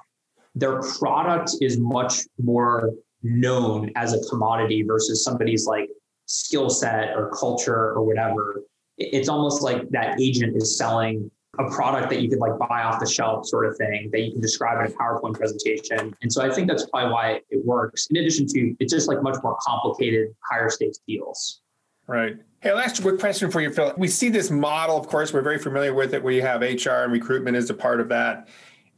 Their 0.55 0.81
product 0.81 1.53
is 1.61 1.79
much 1.79 2.21
more 2.43 2.93
known 3.23 3.91
as 3.97 4.13
a 4.13 4.21
commodity 4.29 4.83
versus 4.83 5.25
somebody's 5.25 5.67
like 5.67 5.89
skill 6.27 6.71
set 6.71 7.17
or 7.17 7.31
culture 7.31 7.93
or 7.93 8.05
whatever. 8.05 8.63
It's 8.99 9.29
almost 9.29 9.63
like 9.63 9.89
that 9.91 10.21
agent 10.21 10.57
is 10.57 10.77
selling 10.77 11.31
a 11.59 11.71
product 11.71 12.11
that 12.11 12.21
you 12.21 12.29
could 12.29 12.39
like 12.39 12.59
buy 12.59 12.83
off 12.83 13.01
the 13.01 13.07
shelf 13.07 13.47
sort 13.47 13.67
of 13.67 13.77
thing 13.77 14.11
that 14.13 14.21
you 14.21 14.33
can 14.33 14.41
describe 14.41 14.85
in 14.85 14.93
a 14.93 14.95
PowerPoint 14.95 15.35
presentation. 15.35 16.15
And 16.23 16.33
so 16.33 16.43
I 16.43 16.53
think 16.53 16.69
that's 16.69 16.87
probably 16.87 17.13
why 17.13 17.41
it 17.51 17.65
works. 17.65 18.07
In 18.11 18.17
addition 18.17 18.47
to 18.49 18.77
it's 18.79 18.93
just 18.93 19.09
like 19.09 19.23
much 19.23 19.37
more 19.43 19.57
complicated, 19.67 20.35
higher 20.51 20.69
stakes 20.69 20.99
deals. 21.07 21.61
Right. 22.07 22.37
Hey, 22.61 22.73
last 22.73 23.01
quick 23.03 23.19
question 23.19 23.51
for 23.51 23.61
you, 23.61 23.73
Phil. 23.73 23.95
We 23.97 24.09
see 24.09 24.29
this 24.29 24.51
model, 24.51 24.97
of 24.97 25.09
course, 25.09 25.33
we're 25.33 25.43
very 25.43 25.59
familiar 25.59 25.93
with 25.93 26.15
it, 26.15 26.25
you 26.25 26.43
have 26.43 26.61
HR 26.61 27.05
and 27.05 27.13
recruitment 27.13 27.57
as 27.57 27.71
a 27.71 27.75
part 27.75 28.01
of 28.01 28.09
that. 28.09 28.49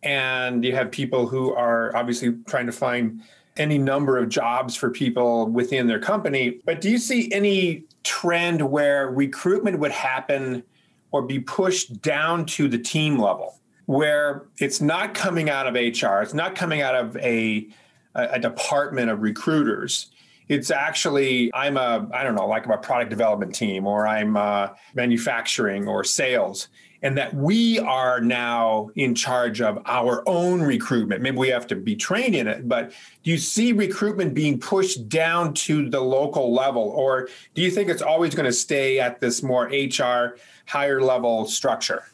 And 0.03 0.65
you 0.65 0.75
have 0.75 0.91
people 0.91 1.27
who 1.27 1.55
are 1.55 1.95
obviously 1.97 2.37
trying 2.47 2.67
to 2.67 2.73
find 2.73 3.23
any 3.59 3.79
number 3.79 4.19
of 4.19 4.29
jobs 4.29 4.75
for 4.75 4.91
people 4.91 5.47
within 5.47 5.87
their 5.87 5.99
company. 5.99 6.61
But 6.65 6.81
do 6.81 6.91
you 6.91 6.99
see 6.99 7.31
any 7.33 7.85
trend 8.05 8.71
where 8.71 9.11
recruitment 9.11 9.79
would 9.79 9.93
happen 9.93 10.63
or 11.11 11.23
be 11.23 11.39
pushed 11.39 12.01
down 12.01 12.47
to 12.47 12.69
the 12.69 12.79
team 12.79 13.19
level, 13.19 13.59
where 13.87 14.47
it's 14.59 14.81
not 14.81 15.15
coming 15.15 15.51
out 15.51 15.67
of 15.67 15.75
HR, 15.75 16.23
it's 16.23 16.35
not 16.35 16.55
coming 16.55 16.83
out 16.83 16.95
of 16.95 17.17
a, 17.17 17.69
a 18.15 18.39
department 18.39 19.11
of 19.11 19.23
recruiters? 19.23 20.11
It's 20.49 20.71
actually, 20.71 21.51
I'm 21.55 21.77
a, 21.77 22.09
I 22.13 22.23
don't 22.23 22.35
know, 22.35 22.47
like 22.47 22.67
a 22.67 22.79
product 22.79 23.11
development 23.11 23.55
team, 23.55 23.87
or 23.87 24.07
I'm 24.07 24.37
uh, 24.37 24.69
manufacturing 24.95 25.87
or 25.87 26.05
sales 26.05 26.69
and 27.03 27.17
that 27.17 27.33
we 27.35 27.79
are 27.79 28.21
now 28.21 28.91
in 28.97 29.15
charge 29.15 29.61
of 29.61 29.81
our 29.87 30.23
own 30.27 30.61
recruitment. 30.61 31.23
Maybe 31.23 31.37
we 31.37 31.49
have 31.49 31.67
to 31.69 31.77
be 31.77 31.95
trained 31.95 32.35
in 32.35 32.49
it, 32.49 32.69
but 32.69 32.93
do 33.23 33.31
you 33.31 33.39
see 33.39 33.73
recruitment 33.73 34.35
being 34.35 34.59
pushed 34.59 35.09
down 35.09 35.55
to 35.55 35.89
the 35.89 36.01
local 36.01 36.53
level, 36.53 36.83
or 36.83 37.29
do 37.55 37.63
you 37.63 37.71
think 37.71 37.89
it's 37.89 38.03
always 38.03 38.35
going 38.35 38.47
to 38.47 38.53
stay 38.53 38.99
at 38.99 39.21
this 39.21 39.43
more 39.43 39.67
HR, 39.67 40.39
higher 40.67 41.01
level 41.01 41.47
structure? 41.47 42.05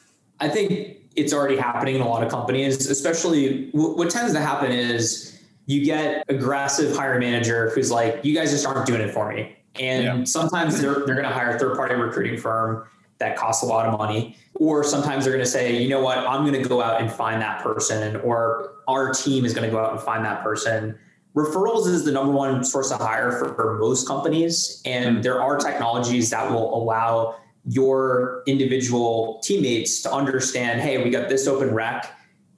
I 0.40 0.49
think 0.49 0.99
it's 1.16 1.33
already 1.33 1.57
happening 1.57 1.94
in 1.94 2.01
a 2.03 2.09
lot 2.09 2.23
of 2.23 2.31
companies, 2.31 2.90
especially 2.90 3.70
what 3.73 4.11
tends 4.11 4.33
to 4.35 4.40
happen 4.40 4.73
is 4.73 5.34
you 5.66 5.85
get 5.85 6.24
aggressive 6.29 6.96
hire 6.96 7.18
manager 7.18 7.70
who's 7.70 7.90
like, 7.90 8.24
you 8.24 8.35
guys 8.35 8.50
just 8.50 8.66
aren't 8.66 8.87
doing 8.87 9.00
it 9.00 9.12
for 9.12 9.33
me. 9.33 9.57
And 9.77 10.05
yeah. 10.05 10.24
sometimes 10.24 10.81
they're, 10.81 11.05
they're 11.07 11.14
going 11.14 11.29
to 11.29 11.35
hire 11.35 11.57
a 11.57 11.59
third 11.59 11.77
party 11.77 11.94
recruiting 11.94 12.38
firm 12.38 12.87
that 13.18 13.37
costs 13.37 13.62
a 13.62 13.66
lot 13.66 13.87
of 13.87 13.98
money. 13.98 14.37
Or 14.55 14.85
sometimes 14.85 15.24
they're 15.24 15.33
going 15.33 15.44
to 15.44 15.50
say, 15.50 15.83
you 15.83 15.88
know 15.88 16.00
what, 16.00 16.18
I'm 16.18 16.46
going 16.46 16.61
to 16.62 16.68
go 16.68 16.81
out 16.81 17.00
and 17.00 17.11
find 17.11 17.40
that 17.42 17.62
person, 17.62 18.16
or 18.16 18.74
our 18.87 19.12
team 19.12 19.44
is 19.44 19.53
going 19.53 19.68
to 19.68 19.70
go 19.70 19.83
out 19.83 19.92
and 19.92 20.00
find 20.00 20.24
that 20.24 20.42
person. 20.42 20.98
Referrals 21.35 21.88
is 21.88 22.05
the 22.05 22.12
number 22.12 22.33
one 22.33 22.62
source 22.62 22.92
of 22.92 23.00
hire 23.00 23.33
for, 23.33 23.55
for 23.55 23.79
most 23.79 24.07
companies. 24.07 24.81
And 24.85 25.16
hmm. 25.16 25.22
there 25.22 25.42
are 25.42 25.57
technologies 25.59 26.31
that 26.31 26.50
will 26.50 26.77
allow 26.77 27.37
your 27.66 28.42
individual 28.46 29.40
teammates 29.42 30.03
to 30.03 30.12
understand 30.12 30.81
hey, 30.81 31.03
we 31.03 31.11
got 31.11 31.29
this 31.29 31.48
open 31.48 31.74
rec. 31.74 32.14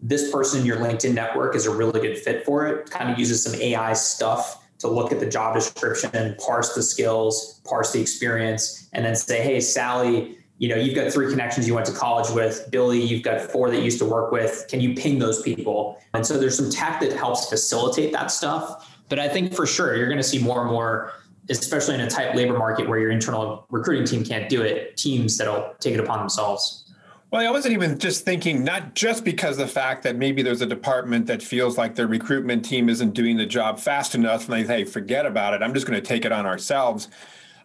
This 0.09 0.31
person 0.31 0.61
in 0.61 0.67
your 0.67 0.77
LinkedIn 0.77 1.15
network 1.15 1.57
is 1.57 1.67
a 1.67 1.75
really 1.75 1.99
good 1.99 2.17
fit 2.17 2.45
for 2.45 2.65
it. 2.69 2.89
Kind 2.89 3.11
of 3.11 3.19
uses 3.19 3.43
some 3.43 3.61
AI 3.61 3.93
stuff 3.93 4.65
to 4.79 4.87
look 4.87 5.11
at 5.11 5.19
the 5.19 5.27
job 5.27 5.57
description, 5.57 6.37
parse 6.39 6.77
the 6.77 6.83
skills, 6.83 7.61
parse 7.65 7.91
the 7.91 8.01
experience, 8.01 8.89
and 8.93 9.05
then 9.05 9.17
say, 9.17 9.43
hey, 9.43 9.59
Sally, 9.59 10.39
you 10.59 10.69
know, 10.69 10.77
you've 10.77 10.95
got 10.95 11.13
three 11.13 11.29
connections 11.29 11.67
you 11.67 11.75
went 11.75 11.87
to 11.87 11.93
college 11.93 12.31
with. 12.31 12.69
Billy, 12.71 13.03
you've 13.03 13.25
got 13.25 13.41
four 13.51 13.69
that 13.69 13.79
you 13.79 13.83
used 13.83 13.99
to 13.99 14.05
work 14.05 14.31
with. 14.31 14.67
Can 14.69 14.81
you 14.81 14.95
ping 14.95 15.19
those 15.19 15.43
people? 15.43 16.01
And 16.15 16.25
so 16.25 16.39
there's 16.39 16.57
some 16.57 16.71
tech 16.71 17.01
that 17.01 17.13
helps 17.13 17.49
facilitate 17.49 18.13
that 18.13 18.31
stuff. 18.31 18.97
But 19.09 19.19
I 19.19 19.29
think 19.29 19.55
for 19.55 19.67
sure 19.67 19.97
you're 19.97 20.07
going 20.07 20.19
to 20.19 20.23
see 20.23 20.39
more 20.39 20.63
and 20.63 20.71
more, 20.71 21.15
especially 21.51 21.97
in 21.97 22.03
a 22.03 22.09
tight 22.09 22.37
labor 22.37 22.57
market 22.57 22.89
where 22.89 23.01
your 23.01 23.11
internal 23.11 23.67
recruiting 23.71 24.07
team 24.07 24.25
can't 24.25 24.49
do 24.49 24.63
it, 24.63 24.97
teams 24.97 25.37
that'll 25.37 25.75
take 25.81 25.95
it 25.95 26.01
upon 26.01 26.21
themselves. 26.21 26.86
Well, 27.31 27.47
I 27.47 27.51
wasn't 27.51 27.75
even 27.75 27.99
just 27.99 28.25
thinking, 28.25 28.63
not 28.63 28.95
just 28.95 29.25
because 29.25 29.57
the 29.57 29.67
fact 29.67 30.05
that 30.05 30.17
maybe 30.17 30.43
there's 30.43 30.63
a 30.63 30.67
department 30.67 31.27
that 31.27 31.43
feels 31.43 31.77
like 31.77 31.97
their 31.97 32.07
recruitment 32.07 32.65
team 32.65 32.89
isn't 32.89 33.15
doing 33.15 33.37
the 33.37 33.47
job 33.47 33.81
fast 33.81 34.15
enough 34.15 34.49
and 34.49 34.55
they, 34.55 34.63
hey, 34.63 34.85
forget 34.85 35.27
about 35.27 35.53
it. 35.53 35.63
I'm 35.63 35.75
just 35.75 35.87
going 35.87 36.01
to 36.01 36.07
take 36.07 36.25
it 36.25 36.33
on 36.33 36.47
ourselves 36.47 37.09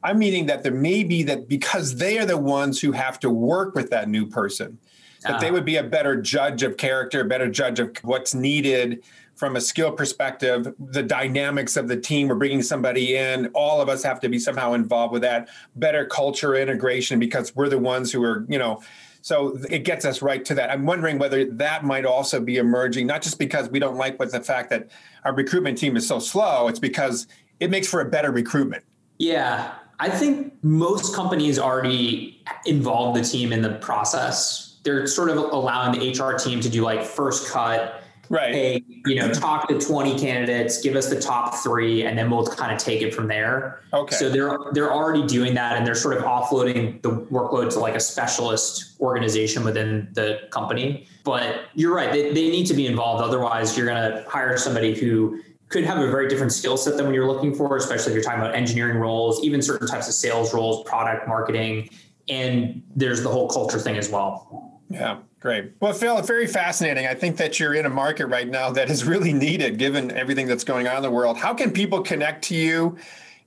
I'm 0.03 0.19
meaning 0.19 0.47
that 0.47 0.63
there 0.63 0.73
may 0.73 1.03
be 1.03 1.23
that 1.23 1.47
because 1.47 1.97
they 1.97 2.17
are 2.17 2.25
the 2.25 2.37
ones 2.37 2.79
who 2.79 2.91
have 2.91 3.19
to 3.19 3.29
work 3.29 3.75
with 3.75 3.89
that 3.91 4.09
new 4.09 4.25
person, 4.25 4.79
that 5.23 5.39
they 5.39 5.49
ah. 5.49 5.53
would 5.53 5.65
be 5.65 5.75
a 5.75 5.83
better 5.83 6.19
judge 6.19 6.63
of 6.63 6.77
character, 6.77 7.21
a 7.21 7.25
better 7.25 7.49
judge 7.49 7.79
of 7.79 7.95
what's 8.01 8.33
needed 8.33 9.03
from 9.35 9.55
a 9.55 9.61
skill 9.61 9.91
perspective, 9.91 10.73
the 10.79 11.03
dynamics 11.03 11.77
of 11.77 11.87
the 11.87 11.97
team. 11.97 12.27
We're 12.27 12.35
bringing 12.35 12.61
somebody 12.61 13.15
in. 13.15 13.47
All 13.53 13.81
of 13.81 13.89
us 13.89 14.03
have 14.03 14.19
to 14.21 14.29
be 14.29 14.39
somehow 14.39 14.73
involved 14.73 15.13
with 15.13 15.21
that. 15.21 15.49
Better 15.75 16.05
culture 16.05 16.55
integration 16.55 17.19
because 17.19 17.55
we're 17.55 17.69
the 17.69 17.79
ones 17.79 18.11
who 18.11 18.23
are, 18.23 18.45
you 18.49 18.59
know, 18.59 18.81
so 19.21 19.57
it 19.69 19.79
gets 19.79 20.03
us 20.03 20.21
right 20.21 20.43
to 20.45 20.55
that. 20.55 20.71
I'm 20.71 20.85
wondering 20.85 21.19
whether 21.19 21.45
that 21.45 21.83
might 21.85 22.05
also 22.05 22.39
be 22.39 22.57
emerging, 22.57 23.07
not 23.07 23.21
just 23.21 23.37
because 23.39 23.69
we 23.69 23.79
don't 23.79 23.95
like 23.95 24.19
what 24.19 24.31
the 24.31 24.41
fact 24.41 24.69
that 24.71 24.89
our 25.23 25.33
recruitment 25.33 25.77
team 25.77 25.95
is 25.95 26.07
so 26.07 26.19
slow, 26.19 26.67
it's 26.67 26.79
because 26.79 27.27
it 27.59 27.69
makes 27.69 27.87
for 27.87 28.01
a 28.01 28.05
better 28.05 28.31
recruitment. 28.31 28.83
Yeah, 29.19 29.73
I 29.99 30.09
think 30.09 30.53
most 30.63 31.15
companies 31.15 31.59
already 31.59 32.43
involve 32.65 33.15
the 33.15 33.21
team 33.21 33.53
in 33.53 33.61
the 33.61 33.75
process. 33.75 34.79
They're 34.83 35.05
sort 35.05 35.29
of 35.29 35.37
allowing 35.37 35.99
the 35.99 36.09
HR 36.09 36.35
team 36.35 36.59
to 36.59 36.69
do 36.69 36.81
like 36.81 37.03
first 37.03 37.51
cut. 37.51 38.00
Right. 38.31 38.53
Hey, 38.53 38.83
you 39.05 39.15
know, 39.15 39.29
talk 39.33 39.67
to 39.67 39.77
20 39.77 40.17
candidates, 40.17 40.81
give 40.81 40.95
us 40.95 41.09
the 41.09 41.19
top 41.19 41.55
three, 41.55 42.05
and 42.05 42.17
then 42.17 42.31
we'll 42.31 42.47
kind 42.47 42.71
of 42.71 42.77
take 42.77 43.01
it 43.01 43.13
from 43.13 43.27
there. 43.27 43.81
Okay. 43.91 44.15
So 44.15 44.29
they're 44.29 44.57
they're 44.71 44.93
already 44.93 45.27
doing 45.27 45.53
that 45.55 45.75
and 45.75 45.85
they're 45.85 45.95
sort 45.95 46.15
of 46.15 46.23
offloading 46.23 47.01
the 47.01 47.09
workload 47.09 47.71
to 47.71 47.79
like 47.79 47.93
a 47.93 47.99
specialist 47.99 48.95
organization 49.01 49.65
within 49.65 50.07
the 50.13 50.39
company. 50.49 51.07
But 51.25 51.63
you're 51.75 51.93
right, 51.93 52.09
they, 52.09 52.31
they 52.31 52.49
need 52.49 52.67
to 52.67 52.73
be 52.73 52.87
involved. 52.87 53.21
Otherwise, 53.21 53.77
you're 53.77 53.85
gonna 53.85 54.23
hire 54.29 54.55
somebody 54.57 54.97
who 54.97 55.41
could 55.67 55.83
have 55.83 55.97
a 55.97 56.09
very 56.09 56.29
different 56.29 56.53
skill 56.53 56.77
set 56.77 56.95
than 56.95 57.07
what 57.07 57.15
you're 57.15 57.27
looking 57.27 57.53
for, 57.53 57.75
especially 57.75 58.13
if 58.13 58.15
you're 58.15 58.23
talking 58.23 58.39
about 58.39 58.55
engineering 58.55 58.97
roles, 58.97 59.43
even 59.43 59.61
certain 59.61 59.87
types 59.87 60.07
of 60.07 60.13
sales 60.13 60.53
roles, 60.53 60.87
product 60.87 61.27
marketing, 61.27 61.89
and 62.29 62.81
there's 62.95 63.23
the 63.23 63.29
whole 63.29 63.49
culture 63.49 63.77
thing 63.77 63.97
as 63.97 64.09
well. 64.09 64.79
Yeah, 64.89 65.19
great. 65.41 65.73
Well, 65.81 65.91
Phil, 65.91 66.21
very 66.21 66.47
fascinating. 66.47 67.05
I 67.07 67.13
think 67.13 67.35
that 67.37 67.59
you're 67.59 67.73
in 67.73 67.85
a 67.85 67.89
market 67.89 68.27
right 68.27 68.47
now 68.47 68.69
that 68.71 68.89
is 68.89 69.03
really 69.03 69.33
needed 69.33 69.77
given 69.77 70.11
everything 70.11 70.47
that's 70.47 70.63
going 70.63 70.87
on 70.87 70.95
in 70.95 71.01
the 71.01 71.11
world. 71.11 71.37
How 71.37 71.53
can 71.53 71.71
people 71.71 72.01
connect 72.01 72.45
to 72.45 72.55
you 72.55 72.97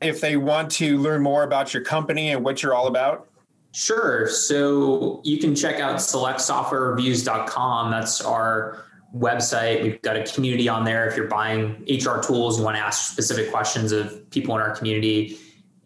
if 0.02 0.20
they 0.20 0.36
want 0.36 0.70
to 0.72 0.98
learn 0.98 1.22
more 1.22 1.44
about 1.44 1.72
your 1.72 1.82
company 1.82 2.32
and 2.32 2.44
what 2.44 2.62
you're 2.62 2.74
all 2.74 2.88
about? 2.88 3.28
Sure. 3.72 4.28
So 4.28 5.20
you 5.24 5.38
can 5.38 5.54
check 5.54 5.80
out 5.80 5.96
selectsoftwarereviews.com. 5.96 7.90
That's 7.90 8.20
our 8.20 8.84
website. 9.16 9.82
We've 9.82 10.00
got 10.02 10.16
a 10.16 10.24
community 10.24 10.68
on 10.68 10.84
there. 10.84 11.08
If 11.08 11.16
you're 11.16 11.28
buying 11.28 11.84
HR 11.88 12.20
tools, 12.20 12.58
you 12.58 12.64
want 12.64 12.76
to 12.76 12.82
ask 12.82 13.10
specific 13.12 13.50
questions 13.50 13.92
of 13.92 14.28
people 14.30 14.54
in 14.54 14.60
our 14.60 14.76
community, 14.76 15.38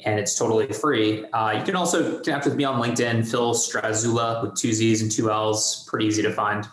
and 0.05 0.19
it's 0.19 0.39
totally 0.39 0.73
free. 0.73 1.25
Uh, 1.27 1.53
you 1.59 1.65
can 1.65 1.77
also 1.77 2.21
connect 2.21 2.45
with 2.45 2.55
me 2.55 2.65
on 2.65 2.81
LinkedIn, 2.81 3.29
Phil 3.29 3.55
Strazzulla 3.55 4.43
with 4.43 4.55
two 4.55 4.73
Z's 4.73 5.03
and 5.03 5.11
two 5.11 5.31
L's. 5.31 5.85
Pretty 5.89 6.07
easy 6.07 6.23
to 6.23 6.33
find. 6.33 6.67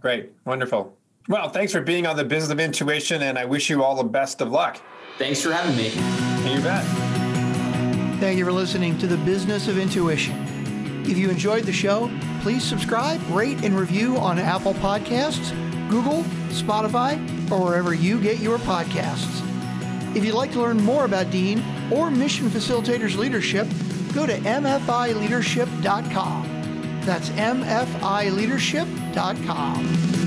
Great. 0.00 0.32
Wonderful. 0.44 0.96
Well, 1.28 1.48
thanks 1.48 1.72
for 1.72 1.80
being 1.80 2.06
on 2.06 2.16
the 2.16 2.24
business 2.24 2.52
of 2.52 2.60
intuition, 2.60 3.22
and 3.22 3.38
I 3.38 3.44
wish 3.44 3.68
you 3.68 3.82
all 3.82 3.96
the 3.96 4.04
best 4.04 4.40
of 4.40 4.50
luck. 4.50 4.80
Thanks 5.18 5.42
for 5.42 5.52
having 5.52 5.76
me. 5.76 5.88
You 6.52 6.60
bet. 6.62 6.84
Thank 8.20 8.38
you 8.38 8.44
for 8.44 8.52
listening 8.52 8.96
to 8.98 9.06
the 9.06 9.16
Business 9.18 9.68
of 9.68 9.78
Intuition. 9.78 10.34
If 11.04 11.18
you 11.18 11.28
enjoyed 11.28 11.64
the 11.64 11.72
show, 11.72 12.10
please 12.42 12.64
subscribe, 12.64 13.20
rate, 13.30 13.62
and 13.64 13.78
review 13.78 14.16
on 14.16 14.38
Apple 14.38 14.74
Podcasts, 14.74 15.50
Google, 15.88 16.22
Spotify, 16.48 17.16
or 17.50 17.62
wherever 17.62 17.94
you 17.94 18.20
get 18.20 18.38
your 18.40 18.58
podcasts. 18.58 19.45
If 20.16 20.24
you'd 20.24 20.34
like 20.34 20.50
to 20.52 20.62
learn 20.62 20.78
more 20.78 21.04
about 21.04 21.30
Dean 21.30 21.62
or 21.92 22.10
Mission 22.10 22.48
Facilitators 22.48 23.18
Leadership, 23.18 23.68
go 24.14 24.24
to 24.24 24.38
mfileadership.com. 24.38 27.00
That's 27.02 27.28
mfileadership.com. 27.28 30.25